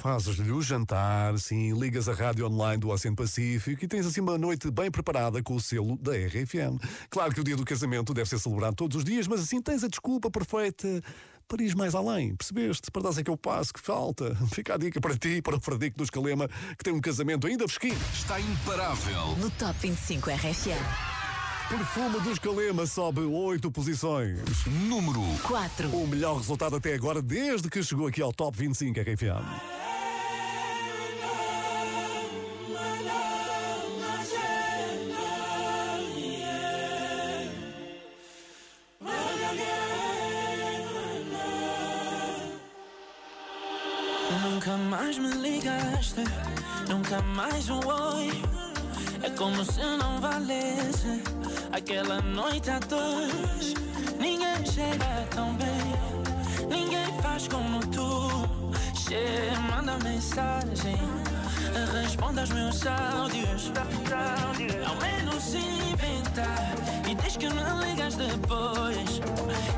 Fazes-lhe 0.00 0.50
o 0.50 0.62
jantar, 0.62 1.38
sim, 1.38 1.78
ligas 1.78 2.08
a 2.08 2.14
rádio 2.14 2.46
online 2.46 2.78
do 2.78 2.88
Oceano 2.88 3.14
Pacífico 3.14 3.84
e 3.84 3.86
tens 3.86 4.06
assim 4.06 4.22
uma 4.22 4.38
noite 4.38 4.70
bem 4.70 4.90
preparada 4.90 5.42
com 5.42 5.54
o 5.54 5.60
selo 5.60 5.94
da 5.98 6.12
RFM. 6.12 6.80
Claro 7.10 7.34
que 7.34 7.40
o 7.42 7.44
dia 7.44 7.54
do 7.54 7.66
casamento 7.66 8.14
deve 8.14 8.26
ser 8.26 8.38
celebrado 8.38 8.74
todos 8.74 8.96
os 8.96 9.04
dias, 9.04 9.28
mas 9.28 9.40
assim 9.40 9.60
tens 9.60 9.84
a 9.84 9.88
desculpa 9.88 10.30
perfeita 10.30 11.02
para 11.46 11.62
ir 11.62 11.76
mais 11.76 11.94
além, 11.94 12.34
percebeste? 12.34 12.90
Para 12.90 13.02
dar 13.02 13.10
aquele 13.10 13.36
passo 13.36 13.74
que 13.74 13.80
falta. 13.80 14.34
Fica 14.54 14.72
a 14.72 14.78
dica 14.78 15.02
para 15.02 15.14
ti, 15.18 15.42
para 15.42 15.56
o 15.56 15.60
Fradico 15.60 15.98
dos 15.98 16.08
Calema, 16.08 16.48
que 16.78 16.82
tem 16.82 16.94
um 16.94 17.00
casamento 17.00 17.46
ainda 17.46 17.68
fresquinho. 17.68 18.00
Está 18.14 18.40
imparável. 18.40 19.36
No 19.36 19.50
Top 19.50 19.78
25 19.82 20.30
RFM. 20.30 21.20
Perfume 21.68 22.20
dos 22.20 22.38
Calema 22.38 22.86
sobe 22.86 23.20
oito 23.20 23.70
posições. 23.70 24.40
Número 24.66 25.20
4. 25.42 25.88
O 25.90 26.06
melhor 26.06 26.38
resultado 26.38 26.76
até 26.76 26.94
agora, 26.94 27.20
desde 27.20 27.68
que 27.68 27.82
chegou 27.82 28.06
aqui 28.06 28.22
ao 28.22 28.32
Top 28.32 28.56
25 28.56 28.98
RFM. 28.98 29.89
Nunca 46.88 47.20
mais 47.22 47.68
um 47.68 47.78
oi. 47.86 48.42
É 49.22 49.28
como 49.30 49.62
se 49.62 49.80
não 49.98 50.18
valesse 50.18 51.22
aquela 51.72 52.22
noite 52.22 52.70
a 52.70 52.78
dois. 52.78 53.74
Ninguém 54.18 54.64
chega 54.64 55.26
tão 55.34 55.54
bem, 55.56 56.68
ninguém 56.70 57.06
faz 57.20 57.46
como 57.48 57.80
tu. 57.88 58.30
Che, 58.94 59.52
manda 59.70 59.98
mensagem, 60.02 60.96
responde 61.92 62.40
aos 62.40 62.50
meus 62.50 62.86
áudios. 62.86 63.70
Ao 64.86 64.96
menos 64.96 65.54
inventar 65.54 66.74
e 67.06 67.14
diz 67.14 67.36
que 67.36 67.48
não 67.48 67.78
ligas 67.80 68.14
depois. 68.14 69.20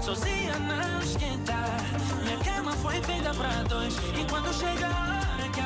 Sozinha 0.00 0.56
não 0.60 1.00
esquentar. 1.00 1.80
Minha 2.22 2.38
cama 2.38 2.72
foi 2.74 3.02
feita 3.02 3.34
para 3.34 3.64
dois. 3.64 3.96
E 3.96 4.24
quando 4.30 4.52
chega 4.54 5.21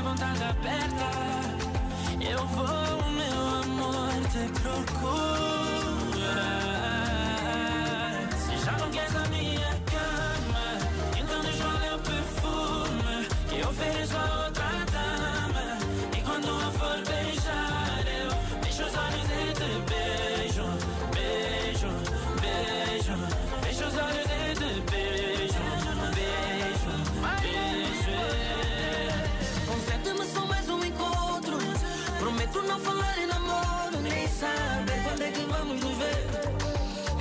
vontade 0.06 0.44
aperta, 0.44 1.10
eu 2.20 2.46
vou, 2.46 3.10
meu 3.10 3.40
amor, 3.62 4.12
te 4.30 4.44
procurar. 4.60 5.96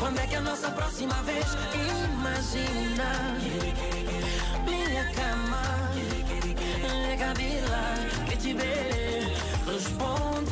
Quando 0.06 0.20
é 0.20 0.28
que 0.28 0.36
é 0.36 0.38
a 0.38 0.42
nossa 0.42 0.70
próxima 0.70 1.16
vez? 1.24 1.48
Imagina 2.14 3.10
minha 4.64 5.04
cama, 5.14 5.64
minha 5.96 7.18
cabela 7.18 7.96
que 8.30 8.38
te 8.38 8.54
vê. 8.54 9.34
Responde, 9.66 10.52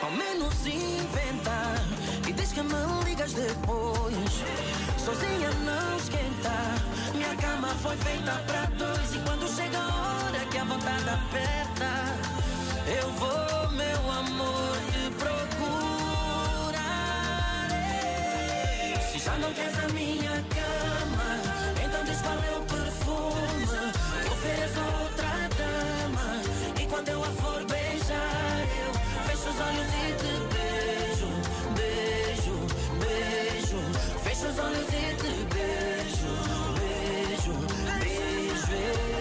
ao 0.00 0.10
menos 0.12 0.54
inventa 0.64 1.74
e 2.28 2.32
diz 2.32 2.52
que 2.52 2.62
me 2.62 3.04
ligas 3.04 3.32
depois. 3.32 4.44
Sozinha 4.96 5.50
não 5.64 5.96
esquenta. 5.96 6.54
Minha 7.12 7.34
cama 7.34 7.74
foi 7.82 7.96
feita 7.96 8.40
para 8.46 8.66
dois. 8.66 9.14
E 9.16 9.18
quando 9.18 9.52
chega 9.52 9.78
a 9.78 10.28
hora 10.28 10.38
que 10.48 10.58
a 10.58 10.64
vontade 10.64 11.08
aperta, 11.08 11.90
eu 12.86 13.10
vou, 13.14 13.70
meu 13.72 14.12
amor, 14.12 14.89
já 19.24 19.36
não 19.36 19.52
queres 19.52 19.78
a 19.78 19.88
minha 19.88 20.30
cama, 20.48 21.36
então 21.84 22.04
diz 22.04 22.20
qual 22.22 22.34
é 22.34 22.56
o 22.56 22.62
perfume 22.62 23.50
ofereço 24.32 24.80
a 24.80 25.02
outra 25.02 25.48
dama. 25.58 26.42
E 26.80 26.86
quando 26.86 27.08
eu 27.08 27.22
a 27.22 27.26
for 27.26 27.64
beijar, 27.66 28.66
eu 28.80 28.92
fecho 29.26 29.50
os 29.50 29.60
olhos 29.60 29.88
e 29.92 30.14
te 30.20 30.32
beijo, 30.54 31.28
beijo, 31.76 32.54
beijo. 32.98 33.78
Fecho 34.24 34.46
os 34.46 34.58
olhos 34.58 34.88
e 34.88 35.14
te 35.16 35.32
beijo, 35.54 36.32
beijo, 36.80 37.52
beijo. 38.00 38.64
Fecho 38.66 39.19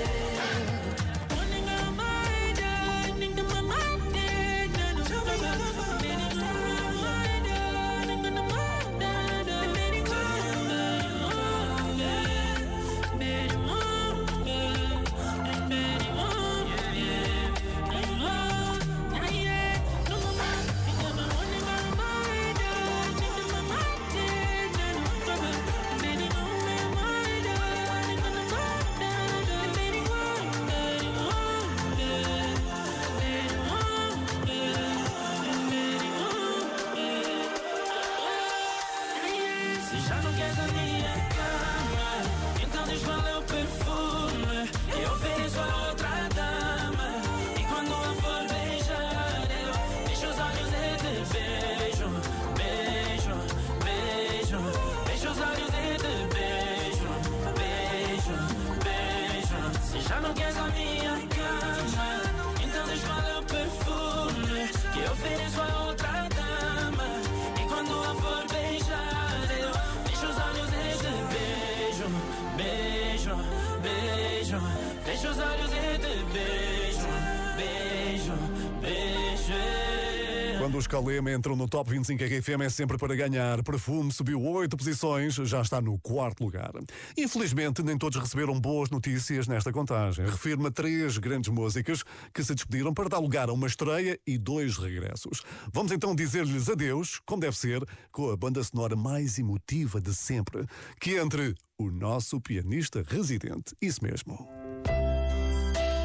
Quando 80.80 80.82
os 80.82 80.88
Calema 80.88 81.34
entram 81.34 81.58
no 81.58 81.68
Top 81.68 81.92
25 81.92 82.24
RFM 82.24 82.62
é 82.62 82.70
sempre 82.70 82.98
para 82.98 83.14
ganhar. 83.14 83.62
Perfume 83.64 84.14
subiu 84.14 84.42
oito 84.42 84.78
posições, 84.78 85.36
já 85.36 85.62
está 85.62 85.82
no 85.82 86.00
quarto 86.00 86.42
lugar. 86.42 86.72
Infelizmente, 87.18 87.84
nem 87.84 87.98
todos 87.98 88.18
receberam 88.18 88.58
boas 88.58 88.90
notícias 88.90 89.46
nesta 89.46 89.74
contagem. 89.74 90.26
Refiro-me 90.26 90.68
a 90.68 90.72
três 90.72 91.18
grandes 91.18 91.52
músicas 91.52 92.02
que 92.34 92.42
se 92.42 92.56
despediram 92.56 92.94
para 92.94 93.10
dar 93.10 93.20
lugar 93.20 93.50
a 93.50 93.54
uma 93.54 93.68
estreia 93.68 94.18
e 94.26 94.38
dois 94.38 94.78
regressos. 94.78 95.42
Vamos 95.74 95.92
então 95.92 96.16
dizer-lhes 96.16 96.70
adeus, 96.70 97.20
como 97.26 97.42
deve 97.42 97.58
ser, 97.58 97.84
com 98.10 98.32
a 98.32 98.38
banda 98.38 98.64
sonora 98.64 98.96
mais 98.96 99.38
emotiva 99.38 100.00
de 100.00 100.16
sempre, 100.16 100.66
que 100.98 101.18
é 101.18 101.22
entre 101.22 101.56
o 101.78 101.92
nosso 101.92 102.40
pianista 102.40 103.04
residente. 103.06 103.76
Isso 103.82 104.02
mesmo. 104.02 104.48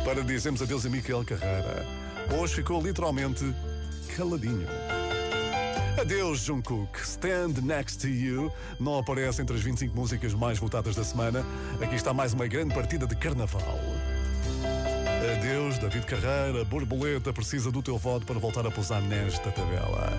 Para 0.05 0.25
dizermos 0.25 0.61
adeus 0.63 0.85
a 0.85 0.91
Miquel 0.91 1.25
Carreira. 1.25 1.87
Hoje 2.41 2.57
ficou 2.57 2.83
literalmente 2.83 3.45
caladinho. 4.17 4.67
Adeus, 6.01 6.41
Jungkook. 6.41 7.01
Stand 7.01 7.63
Next 7.63 7.99
to 7.99 8.09
You 8.09 8.53
não 8.79 8.99
aparece 8.99 9.43
entre 9.43 9.57
as 9.57 9.63
25 9.63 9.95
músicas 9.95 10.33
mais 10.35 10.59
votadas 10.59 10.95
da 10.95 11.03
semana. 11.03 11.45
Aqui 11.83 11.97
está 11.97 12.15
mais 12.15 12.33
uma 12.33 12.47
grande 12.47 12.75
partida 12.75 13.07
de 13.07 13.17
carnaval. 13.17 13.79
Adeus, 15.37 15.79
David 15.79 16.07
Carreira. 16.07 16.65
Borboleta 16.65 17.33
precisa 17.33 17.73
do 17.73 17.83
teu 17.83 17.99
voto 17.99 18.25
para 18.25 18.39
voltar 18.39 18.65
a 18.67 18.71
pousar 18.71 19.03
nesta 19.03 19.51
tabela. 19.51 20.13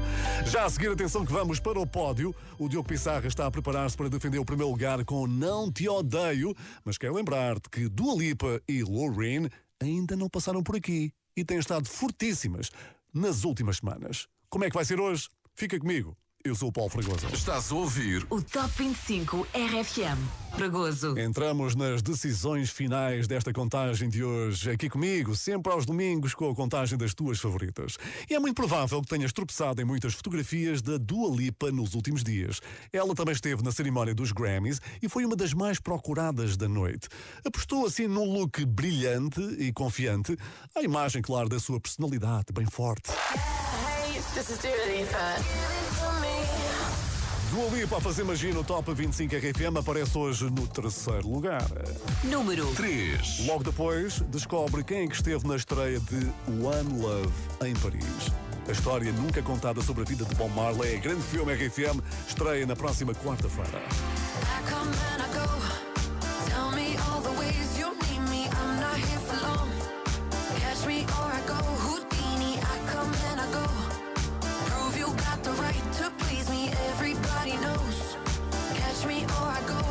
Já 0.46 0.66
a 0.66 0.70
seguir, 0.70 0.90
atenção 0.90 1.26
que 1.26 1.32
vamos 1.32 1.60
para 1.60 1.80
o 1.80 1.88
pódio. 1.88 2.36
O 2.60 2.68
Diogo 2.68 2.88
Pissarra 2.88 3.28
está 3.28 3.46
a 3.46 3.52
preparar-se 3.52 3.96
para 3.96 4.10
defender 4.10 4.40
o 4.40 4.46
primeiro 4.46 4.72
lugar 4.72 5.06
com 5.06 5.26
Não 5.26 5.72
Te 5.72 5.88
Odeio. 5.88 6.54
Mas 6.84 6.98
quero 6.98 7.16
lembrar-te 7.16 7.70
que 7.70 7.88
Dua 7.88 8.16
Lipa 8.16 8.62
e 8.68 8.84
Loreen 8.84 9.50
ainda 9.82 10.16
não 10.16 10.30
passaram 10.30 10.62
por 10.62 10.76
aqui 10.76 11.14
e 11.38 11.44
têm 11.44 11.60
estado 11.60 11.88
fortíssimas 11.88 12.72
nas 13.16 13.46
últimas 13.46 13.78
semanas. 13.78 14.28
Como 14.50 14.66
é 14.66 14.70
que 14.70 14.76
vai 14.76 14.86
ser 14.86 15.00
hoje? 15.00 15.30
Fica 15.56 15.80
comigo. 15.80 16.18
Eu 16.46 16.54
sou 16.54 16.70
o 16.70 16.72
Paulo 16.72 16.92
Fragoso. 16.92 17.26
Estás 17.34 17.72
a 17.72 17.76
ouvir 17.76 18.24
o 18.30 18.40
Top 18.40 18.70
25 18.78 19.48
RFM. 19.52 20.16
Fragoso. 20.56 21.18
Entramos 21.18 21.76
nas 21.76 22.04
decisões 22.04 22.70
finais 22.70 23.28
desta 23.28 23.52
contagem 23.52 24.08
de 24.08 24.24
hoje. 24.24 24.70
Aqui 24.70 24.88
comigo, 24.88 25.36
sempre 25.36 25.74
aos 25.74 25.88
domingos, 25.88 26.36
com 26.36 26.48
a 26.48 26.54
contagem 26.56 27.00
das 27.00 27.16
tuas 27.16 27.40
favoritas. 27.40 27.98
E 28.30 28.36
é 28.36 28.40
muito 28.40 28.54
provável 28.54 29.02
que 29.02 29.08
tenhas 29.08 29.34
tropeçado 29.34 29.82
em 29.82 29.86
muitas 29.86 30.14
fotografias 30.14 30.84
da 30.84 31.00
Dua 31.00 31.36
Lipa 31.36 31.72
nos 31.72 31.96
últimos 31.96 32.24
dias. 32.24 32.62
Ela 32.94 33.16
também 33.16 33.34
esteve 33.34 33.64
na 33.64 33.72
cerimónia 33.72 34.14
dos 34.14 34.32
Grammys 34.32 34.80
e 35.02 35.10
foi 35.10 35.26
uma 35.26 35.36
das 35.36 35.52
mais 35.52 35.80
procuradas 35.80 36.56
da 36.56 36.70
noite. 36.70 37.08
Apostou 37.44 37.88
assim 37.88 38.06
num 38.06 38.32
look 38.32 38.64
brilhante 38.68 39.42
e 39.58 39.74
confiante, 39.74 40.38
a 40.76 40.84
imagem, 40.84 41.24
claro, 41.24 41.50
da 41.50 41.60
sua 41.60 41.80
personalidade 41.80 42.54
bem 42.54 42.68
forte. 42.68 43.10
Hey, 43.10 44.22
this 44.36 44.48
is 44.52 44.60
Dua 44.60 44.86
Lipa. 44.96 45.85
Dua 47.56 47.70
Lipa 47.70 47.96
a 47.96 48.02
fazer 48.02 48.26
magia 48.26 48.54
no 48.54 48.66
Top 48.66 48.94
25 48.94 49.34
RFM 49.34 49.78
aparece 49.78 50.18
hoje 50.18 50.44
no 50.50 50.68
terceiro 50.68 51.26
lugar. 51.26 51.64
Número 52.26 52.70
3. 52.74 53.48
Logo 53.48 53.64
depois, 53.64 54.20
descobre 54.28 54.84
quem 54.84 55.06
é 55.06 55.08
que 55.08 55.16
esteve 55.16 55.48
na 55.48 55.56
estreia 55.56 55.98
de 56.02 56.30
One 56.62 57.02
Love 57.02 57.32
em 57.66 57.74
Paris. 57.76 58.30
A 58.68 58.72
história 58.74 59.10
nunca 59.14 59.42
contada 59.42 59.82
sobre 59.82 60.02
a 60.02 60.06
vida 60.06 60.26
de 60.26 60.36
Bob 60.36 60.54
Marley, 60.54 60.98
grande 60.98 61.22
filme 61.22 61.54
RFM, 61.54 62.02
estreia 62.28 62.66
na 62.66 62.76
próxima 62.76 63.14
quarta-feira. 63.16 63.82
me 79.06 79.24
or 79.24 79.48
I 79.48 79.62
go 79.68 79.85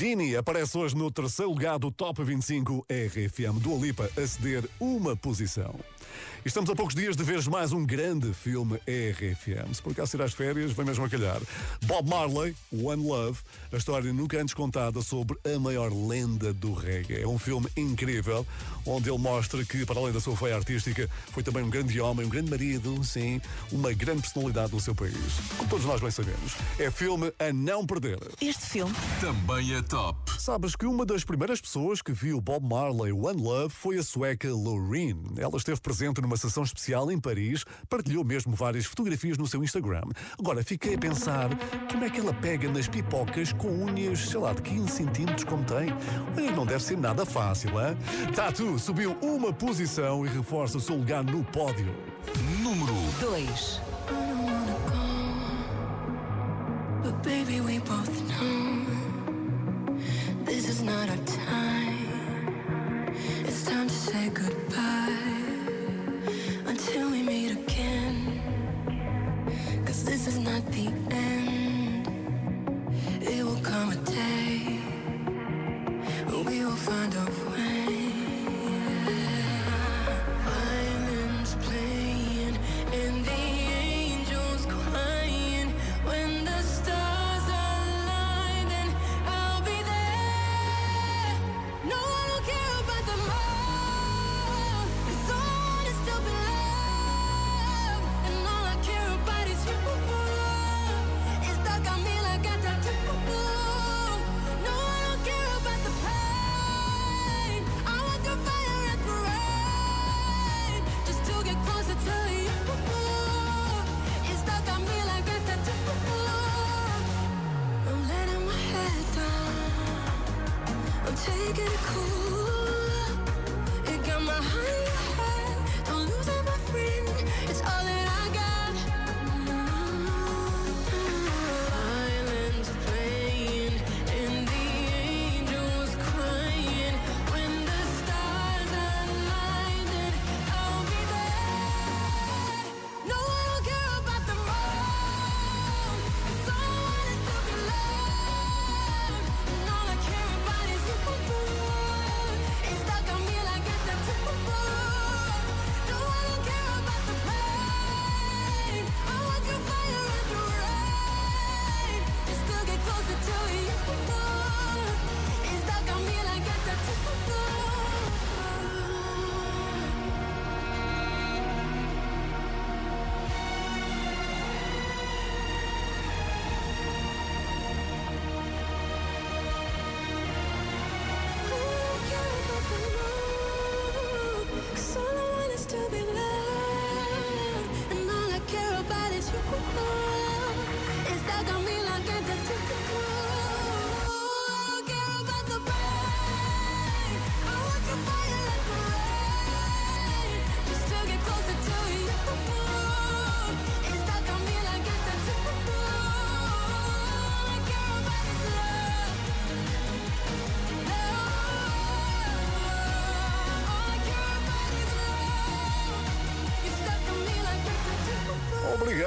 Dini 0.00 0.34
aparece 0.34 0.78
hoje 0.78 0.96
no 0.96 1.10
terceiro 1.10 1.50
lugar 1.50 1.78
do 1.78 1.90
Top 1.90 2.24
25 2.24 2.86
RFM 2.88 3.58
do 3.60 3.74
Olipa 3.74 4.08
a 4.16 4.26
ceder 4.26 4.64
uma 4.80 5.14
posição. 5.14 5.74
Estamos 6.42 6.70
a 6.70 6.74
poucos 6.74 6.94
dias 6.94 7.16
de 7.16 7.22
ver 7.22 7.46
mais 7.50 7.70
um 7.70 7.84
grande 7.84 8.32
filme 8.32 8.80
RFM. 8.86 9.74
Se 9.74 9.82
por 9.82 9.92
acaso 9.92 10.16
ir 10.16 10.22
às 10.22 10.32
férias, 10.32 10.72
vem 10.72 10.86
mesmo 10.86 11.04
a 11.04 11.08
calhar. 11.08 11.38
Bob 11.84 12.08
Marley, 12.08 12.56
One 12.72 13.06
Love, 13.06 13.38
a 13.70 13.76
história 13.76 14.10
nunca 14.10 14.40
antes 14.40 14.54
contada 14.54 15.02
sobre 15.02 15.38
a 15.44 15.58
maior 15.58 15.92
lenda 15.92 16.50
do 16.54 16.72
reggae. 16.72 17.20
É 17.20 17.28
um 17.28 17.38
filme 17.38 17.68
incrível, 17.76 18.46
onde 18.86 19.10
ele 19.10 19.18
mostra 19.18 19.62
que, 19.66 19.84
para 19.84 20.00
além 20.00 20.14
da 20.14 20.20
sua 20.20 20.34
feia 20.34 20.56
artística, 20.56 21.10
foi 21.30 21.42
também 21.42 21.62
um 21.62 21.68
grande 21.68 22.00
homem, 22.00 22.24
um 22.24 22.30
grande 22.30 22.50
marido, 22.50 23.04
sim, 23.04 23.38
uma 23.70 23.92
grande 23.92 24.22
personalidade 24.22 24.72
no 24.72 24.80
seu 24.80 24.94
país. 24.94 25.14
Como 25.58 25.68
todos 25.68 25.84
nós 25.84 26.00
bem 26.00 26.10
sabemos. 26.10 26.56
É 26.78 26.90
filme 26.90 27.30
a 27.38 27.52
não 27.52 27.86
perder. 27.86 28.18
Este 28.40 28.64
filme 28.64 28.94
também 29.20 29.74
é 29.74 29.82
top. 29.82 30.18
Sabes 30.38 30.74
que 30.74 30.86
uma 30.86 31.04
das 31.04 31.22
primeiras 31.22 31.60
pessoas 31.60 32.00
que 32.00 32.12
viu 32.12 32.40
Bob 32.40 32.66
Marley 32.66 33.12
One 33.12 33.42
Love 33.42 33.74
foi 33.74 33.98
a 33.98 34.02
sueca 34.02 34.50
Loreen. 34.50 35.22
Ela 35.36 35.58
esteve 35.58 35.78
presente 35.80 36.18
numa 36.30 36.36
sessão 36.36 36.62
especial 36.62 37.10
em 37.10 37.18
Paris, 37.18 37.64
partilhou 37.88 38.22
mesmo 38.22 38.54
várias 38.54 38.86
fotografias 38.86 39.36
no 39.36 39.48
seu 39.48 39.64
Instagram. 39.64 40.02
Agora 40.38 40.62
fiquei 40.62 40.94
a 40.94 40.98
pensar 40.98 41.50
como 41.90 42.04
é 42.04 42.10
que 42.10 42.20
ela 42.20 42.32
pega 42.32 42.70
nas 42.70 42.86
pipocas 42.86 43.52
com 43.52 43.66
unhas, 43.66 44.28
sei 44.28 44.38
lá, 44.38 44.52
de 44.52 44.62
15 44.62 44.88
centímetros 44.88 45.42
como 45.42 45.64
tem. 45.64 45.88
E 46.38 46.52
não 46.52 46.64
deve 46.64 46.84
ser 46.84 46.96
nada 46.96 47.26
fácil, 47.26 47.70
hein? 47.70 47.96
Tatu 48.32 48.78
subiu 48.78 49.18
uma 49.20 49.52
posição 49.52 50.24
e 50.24 50.28
reforça 50.28 50.78
o 50.78 50.80
seu 50.80 50.94
lugar 50.94 51.24
no 51.24 51.42
pódio. 51.42 51.92
Número 52.62 52.94
2. 53.20 53.80
But 57.02 57.22
baby, 57.24 57.60
we 57.60 57.78
both 57.80 58.10
know 58.28 58.86
this 60.44 60.68
is 60.68 60.80
not 60.82 61.08
our 61.08 61.16
time. 61.24 61.90
It's 63.44 63.64
time 63.64 63.88
to 63.88 63.94
say 63.94 64.28
goodbye 64.28 65.49
until 66.66 67.10
we 67.10 67.22
meet 67.22 67.52
again. 67.52 68.40
Cause 69.84 70.04
this 70.04 70.26
is 70.26 70.38
not 70.38 70.64
the 70.72 70.88
end. 71.10 72.08
It 73.22 73.44
will 73.44 73.60
come 73.62 73.92
a 73.92 73.96
day 73.96 74.80
we 76.44 76.64
will 76.64 76.76
find 76.76 77.14
a 77.14 77.50
way. 77.50 77.79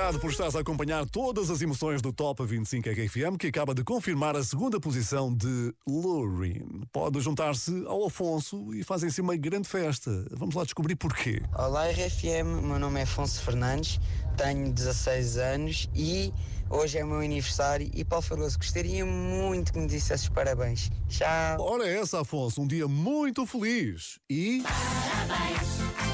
Obrigado 0.03 0.19
por 0.19 0.31
estares 0.31 0.55
a 0.57 0.59
acompanhar 0.59 1.05
todas 1.05 1.49
as 1.49 1.61
emoções 1.61 2.01
do 2.01 2.11
Top 2.11 2.45
25 2.45 2.89
RFM, 2.89 3.37
que 3.39 3.47
acaba 3.47 3.73
de 3.73 3.85
confirmar 3.85 4.35
a 4.35 4.43
segunda 4.43 4.77
posição 4.77 5.33
de 5.33 5.73
Loreen. 5.87 6.81
Pode 6.91 7.21
juntar-se 7.21 7.85
ao 7.87 8.07
Afonso 8.07 8.73
e 8.73 8.83
fazem-se 8.83 9.21
uma 9.21 9.37
grande 9.37 9.65
festa. 9.65 10.11
Vamos 10.31 10.55
lá 10.55 10.65
descobrir 10.65 10.97
porquê. 10.97 11.41
Olá 11.57 11.87
RFM, 11.87 12.65
meu 12.65 12.77
nome 12.77 12.99
é 12.99 13.03
Afonso 13.03 13.41
Fernandes, 13.43 13.97
tenho 14.35 14.73
16 14.73 15.37
anos 15.37 15.89
e 15.95 16.33
hoje 16.69 16.97
é 16.97 17.05
o 17.05 17.07
meu 17.07 17.19
aniversário 17.19 17.89
e 17.93 18.03
Paulo 18.03 18.25
Faroso, 18.25 18.57
gostaria 18.57 19.05
muito 19.05 19.71
que 19.71 19.79
me 19.79 19.87
dissesses 19.87 20.27
parabéns. 20.27 20.91
Tchau! 21.07 21.61
Ora 21.61 21.87
é 21.87 21.97
essa, 21.97 22.19
Afonso, 22.19 22.61
um 22.61 22.67
dia 22.67 22.89
muito 22.89 23.45
feliz 23.45 24.19
e... 24.29 24.63
Parabéns, 24.63 26.12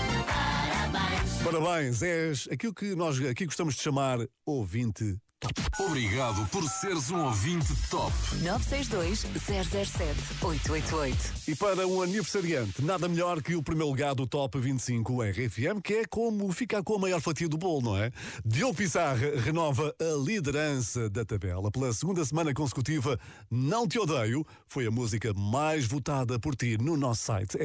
és 2.01 2.47
aquilo 2.51 2.73
que 2.73 2.95
nós 2.95 3.19
aqui 3.25 3.45
gostamos 3.45 3.75
de 3.75 3.81
chamar 3.81 4.19
ouvinte 4.45 5.17
top. 5.39 5.53
Obrigado 5.79 6.45
por 6.49 6.63
seres 6.63 7.09
um 7.09 7.23
ouvinte 7.25 7.73
top. 7.89 8.13
962 8.41 9.19
007 9.21 10.19
888. 10.41 11.33
E 11.47 11.55
para 11.55 11.87
um 11.87 12.01
aniversariante, 12.01 12.83
nada 12.83 13.07
melhor 13.07 13.41
que 13.41 13.55
o 13.55 13.63
primeiro 13.63 13.89
lugar 13.89 14.13
do 14.13 14.27
Top 14.27 14.59
25 14.59 15.23
RFM, 15.23 15.81
que 15.83 15.93
é 15.93 16.05
como 16.05 16.51
ficar 16.51 16.83
com 16.83 16.95
a 16.95 16.99
maior 16.99 17.21
fatia 17.21 17.47
do 17.47 17.57
bolo, 17.57 17.81
não 17.81 17.97
é? 17.97 18.11
Diogo 18.45 18.75
Pissarra 18.75 19.39
renova 19.43 19.95
a 19.99 20.23
liderança 20.25 21.09
da 21.09 21.23
tabela. 21.23 21.71
Pela 21.71 21.93
segunda 21.93 22.23
semana 22.25 22.53
consecutiva, 22.53 23.17
Não 23.49 23.87
Te 23.87 23.97
Odeio 23.97 24.45
foi 24.67 24.85
a 24.87 24.91
música 24.91 25.33
mais 25.33 25.85
votada 25.85 26.39
por 26.39 26.55
ti 26.55 26.77
no 26.77 26.97
nosso 26.97 27.23
site 27.23 27.57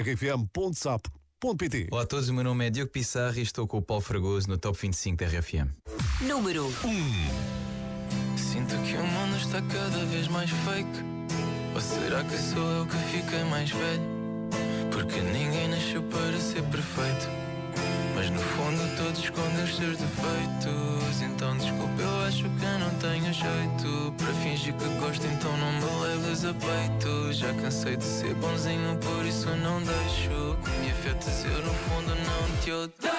rfm.sap.pt. 1.44 1.88
Olá 1.90 2.02
a 2.02 2.06
todos, 2.06 2.28
o 2.30 2.34
meu 2.34 2.42
nome 2.42 2.66
é 2.66 2.70
Diogo 2.70 2.90
Pissarra 2.90 3.38
e 3.38 3.42
estou 3.42 3.66
com 3.66 3.76
o 3.76 3.82
Paulo 3.82 4.02
Fragoso 4.02 4.48
no 4.48 4.56
Top 4.56 4.78
25 4.80 5.18
da 5.18 5.26
RFM. 5.26 5.68
Número 6.22 6.66
1. 6.66 6.70
Sinto 8.38 8.74
que 8.82 8.96
o 8.96 9.06
mundo 9.06 9.36
está 9.36 9.60
cada 9.60 10.04
vez 10.06 10.26
mais 10.28 10.48
fake. 10.48 11.04
Ou 11.74 11.80
será 11.80 12.24
que 12.24 12.38
sou 12.38 12.62
eu 12.62 12.86
que 12.86 12.96
fiquei 12.96 13.44
mais 13.44 13.70
velho? 13.70 14.02
Porque 14.90 15.20
ninguém 15.20 15.68
nasceu 15.68 16.02
para 16.04 16.38
ser 16.40 16.62
perfeito. 16.62 17.28
Mas 18.14 18.30
no 18.30 18.40
fundo 18.40 18.96
todos 18.96 19.20
escondem 19.22 19.64
os 19.64 19.76
seus 19.76 19.98
defeitos. 19.98 21.20
Então 21.22 21.56
desculpa, 21.58 22.00
eu 22.00 22.13
acho 22.34 22.42
que 22.42 22.66
não 22.78 22.90
tenho 22.98 23.32
jeito. 23.32 24.14
Para 24.18 24.32
fingir 24.34 24.74
que 24.74 24.88
gosto, 24.98 25.24
então 25.26 25.56
não 25.56 25.72
me 25.72 26.02
leves 26.02 26.44
a 26.44 26.52
peito. 26.52 27.32
Já 27.32 27.54
cansei 27.54 27.96
de 27.96 28.04
ser 28.04 28.34
bonzinho, 28.34 28.98
por 28.98 29.24
isso 29.24 29.48
não 29.56 29.80
deixo. 29.80 30.58
Que 30.64 30.70
me 30.80 30.90
afetes, 30.90 31.44
eu 31.44 31.62
no 31.62 31.72
fundo 31.72 32.08
não 32.08 32.60
te 32.60 32.72
odeio. 32.72 33.13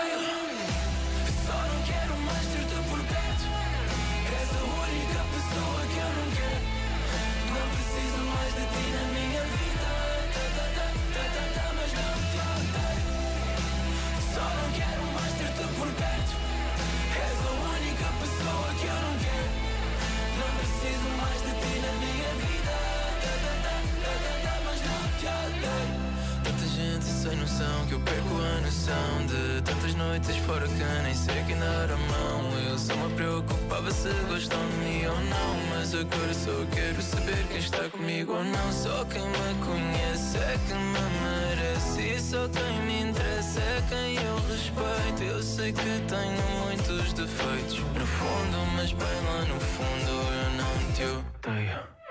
noção 27.36 27.86
que 27.88 27.94
eu 27.94 28.00
perco 28.00 28.36
a 28.36 28.62
noção 28.62 29.26
De 29.26 29.62
tantas 29.62 29.94
noites 29.96 30.36
fora 30.38 30.68
que 30.68 30.84
nem 31.04 31.14
sei 31.14 31.44
quem 31.46 31.58
dar 31.58 31.92
a 31.92 31.98
mão. 31.98 32.60
Eu 32.70 32.78
só 32.78 32.96
me 32.96 33.14
preocupava 33.16 33.92
se 33.92 34.10
gostam 34.28 34.60
de 34.70 34.76
mim 34.78 35.06
ou 35.06 35.20
não 35.22 35.56
Mas 35.70 35.94
agora 35.94 36.34
só 36.34 36.52
quero 36.74 37.02
saber 37.02 37.46
quem 37.48 37.58
está 37.58 37.90
comigo 37.90 38.34
ou 38.34 38.44
não. 38.44 38.72
Só 38.72 39.06
quem 39.06 39.22
me 39.24 39.66
conhece 39.66 40.38
é 40.38 40.58
que 40.68 40.74
me 40.74 41.06
merece 41.24 42.02
E 42.02 42.20
só 42.20 42.48
quem 42.50 42.82
me 42.82 43.10
interessa 43.10 43.60
é 43.60 43.84
quem 43.90 44.16
eu 44.16 44.36
respeito. 44.48 45.24
Eu 45.24 45.44
sei 45.44 45.72
que 45.72 45.82
tenho 45.82 46.42
muitos 46.64 47.14
defeitos 47.14 47.80
No 47.80 48.06
fundo, 48.06 48.58
mas 48.76 48.92
bem 48.92 49.08
lá 49.26 49.46
no 49.46 49.60
fundo 49.60 50.12
eu 50.12 50.50
não 50.58 50.94
te 50.94 51.04
odeio. 51.04 52.05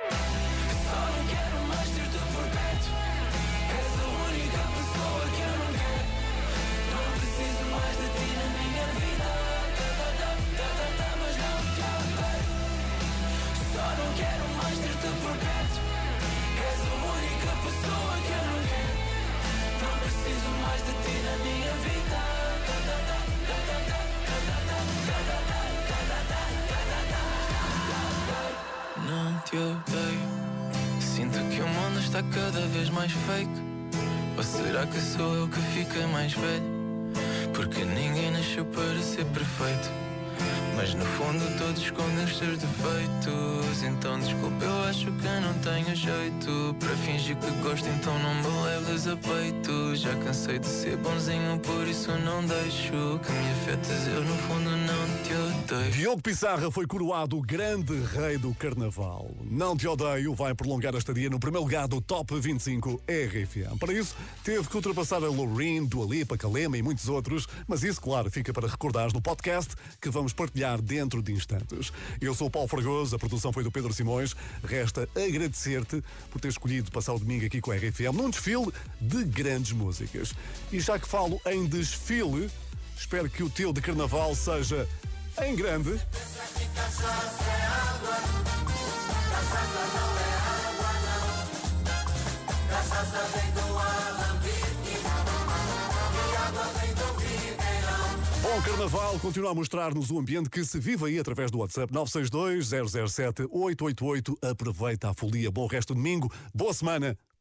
faz 20.75 20.83
de 20.83 20.93
ti 21.05 21.16
na 21.22 21.37
minha 21.45 21.72
vida. 21.85 22.18
Não 29.09 29.41
te 29.41 29.57
odeio. 29.57 30.29
Sinto 31.01 31.39
que 31.51 31.61
o 31.61 31.68
mundo 31.68 32.01
está 32.01 32.22
cada 32.22 32.66
vez 32.66 32.91
mais 32.91 33.12
fake. 33.12 33.62
Ou 34.37 34.43
será 34.43 34.87
que 34.87 35.01
sou 35.01 35.35
eu 35.35 35.49
que 35.49 35.61
fiquei 35.61 36.07
mais 36.07 36.33
velho? 36.33 36.75
Porque 37.55 37.85
ninguém 37.85 38.33
nasceu 38.33 38.64
para 38.64 39.01
ser 39.01 39.25
perfeito. 39.27 40.03
Mas 40.77 40.93
no 40.95 41.05
fundo 41.05 41.59
todos 41.59 41.81
escondem 41.81 42.25
os 42.25 42.37
seus 42.37 42.59
defeitos. 42.59 43.83
Então 43.83 44.18
desculpa, 44.18 44.64
eu 44.64 44.85
acho 44.85 45.07
que 45.07 45.29
não 45.41 45.55
tenho 45.62 45.95
jeito. 45.95 46.77
Para 46.79 46.97
fingir 46.97 47.37
que 47.37 47.51
gosto, 47.62 47.89
então 47.89 48.18
não 48.18 48.35
me 48.35 48.64
leves 48.64 49.07
a 49.07 49.16
peito. 49.16 49.95
Já 49.95 50.14
cansei 50.16 50.59
de 50.59 50.66
ser 50.66 50.97
bonzinho, 50.97 51.59
por 51.61 51.87
isso 51.87 52.11
não 52.18 52.45
deixo 52.45 53.20
que 53.25 53.33
me 53.33 53.51
afetes. 53.53 54.09
Eu 54.09 54.22
no 54.22 54.37
fundo 54.37 54.74
odeio. 55.65 55.91
Diogo 55.91 56.23
Pissarra 56.23 56.71
foi 56.71 56.87
coroado 56.87 57.41
grande 57.41 57.95
rei 57.95 58.37
do 58.37 58.55
carnaval. 58.55 59.31
Não 59.43 59.77
te 59.77 59.89
odeio, 59.89 60.35
vai 60.35 60.55
prolongar 60.55 60.95
a 60.95 60.99
estadia 60.99 61.31
no 61.31 61.41
primeiro 61.41 61.65
lugar 61.65 61.89
do 61.89 62.01
Top 62.01 62.39
25 62.39 63.01
RFM. 63.09 63.79
Para 63.79 63.93
isso, 63.93 64.15
teve 64.43 64.69
que 64.69 64.77
ultrapassar 64.77 65.23
a 65.25 65.29
Loreen, 65.29 65.87
Dua 65.87 66.07
Lipa, 66.07 66.37
Kalema 66.37 66.77
e 66.77 66.83
muitos 66.83 67.09
outros, 67.09 67.49
mas 67.67 67.83
isso, 67.83 68.01
claro, 68.01 68.31
fica 68.31 68.53
para 68.53 68.69
recordares 68.69 69.12
no 69.12 69.21
podcast 69.21 69.75
que 70.01 70.11
vamos 70.11 70.33
partilhar 70.33 70.81
dentro 70.81 71.23
de 71.23 71.33
instantes. 71.33 71.93
Eu 72.21 72.35
sou 72.35 72.49
o 72.49 72.51
Paulo 72.51 72.69
Fragoso, 72.69 73.17
a 73.17 73.19
produção 73.19 73.53
foi 73.53 73.65
do 73.65 73.73
Pedro 73.73 73.93
Simões. 73.93 74.37
Resta 74.62 75.09
agradecer-te 75.17 76.03
por 76.31 76.41
ter 76.41 76.49
escolhido 76.49 76.91
passar 76.91 77.15
o 77.15 77.19
domingo 77.19 77.47
aqui 77.47 77.61
com 77.61 77.71
a 77.71 77.77
RFM 77.77 78.15
num 78.15 78.31
desfile 78.31 78.73
de 79.01 79.25
grandes 79.25 79.73
músicas. 79.73 80.35
E 80.71 80.79
já 80.81 80.99
que 80.99 81.09
falo 81.09 81.41
em 81.47 81.65
desfile, 81.65 82.51
espero 82.97 83.31
que 83.31 83.43
o 83.43 83.51
teu 83.51 83.73
de 83.73 83.81
carnaval 83.81 84.35
seja 84.35 84.87
em 85.43 85.57
grande. 85.57 86.01
Bom 98.43 98.62
Carnaval 98.62 99.18
continua 99.18 99.51
a 99.51 99.55
mostrar-nos 99.55 100.11
o 100.11 100.18
ambiente 100.18 100.51
que 100.51 100.64
se 100.64 100.78
vive 100.78 101.07
aí 101.07 101.18
através 101.18 101.51
do 101.51 101.59
WhatsApp 101.59 101.93
962-007-888. 101.93 104.37
Aproveita 104.43 105.11
a 105.11 105.14
folia. 105.14 105.51
Bom 105.51 105.66
resto 105.66 105.95
de 105.95 106.01
domingo, 106.01 106.32
boa 106.55 106.72
semana, 106.72 107.18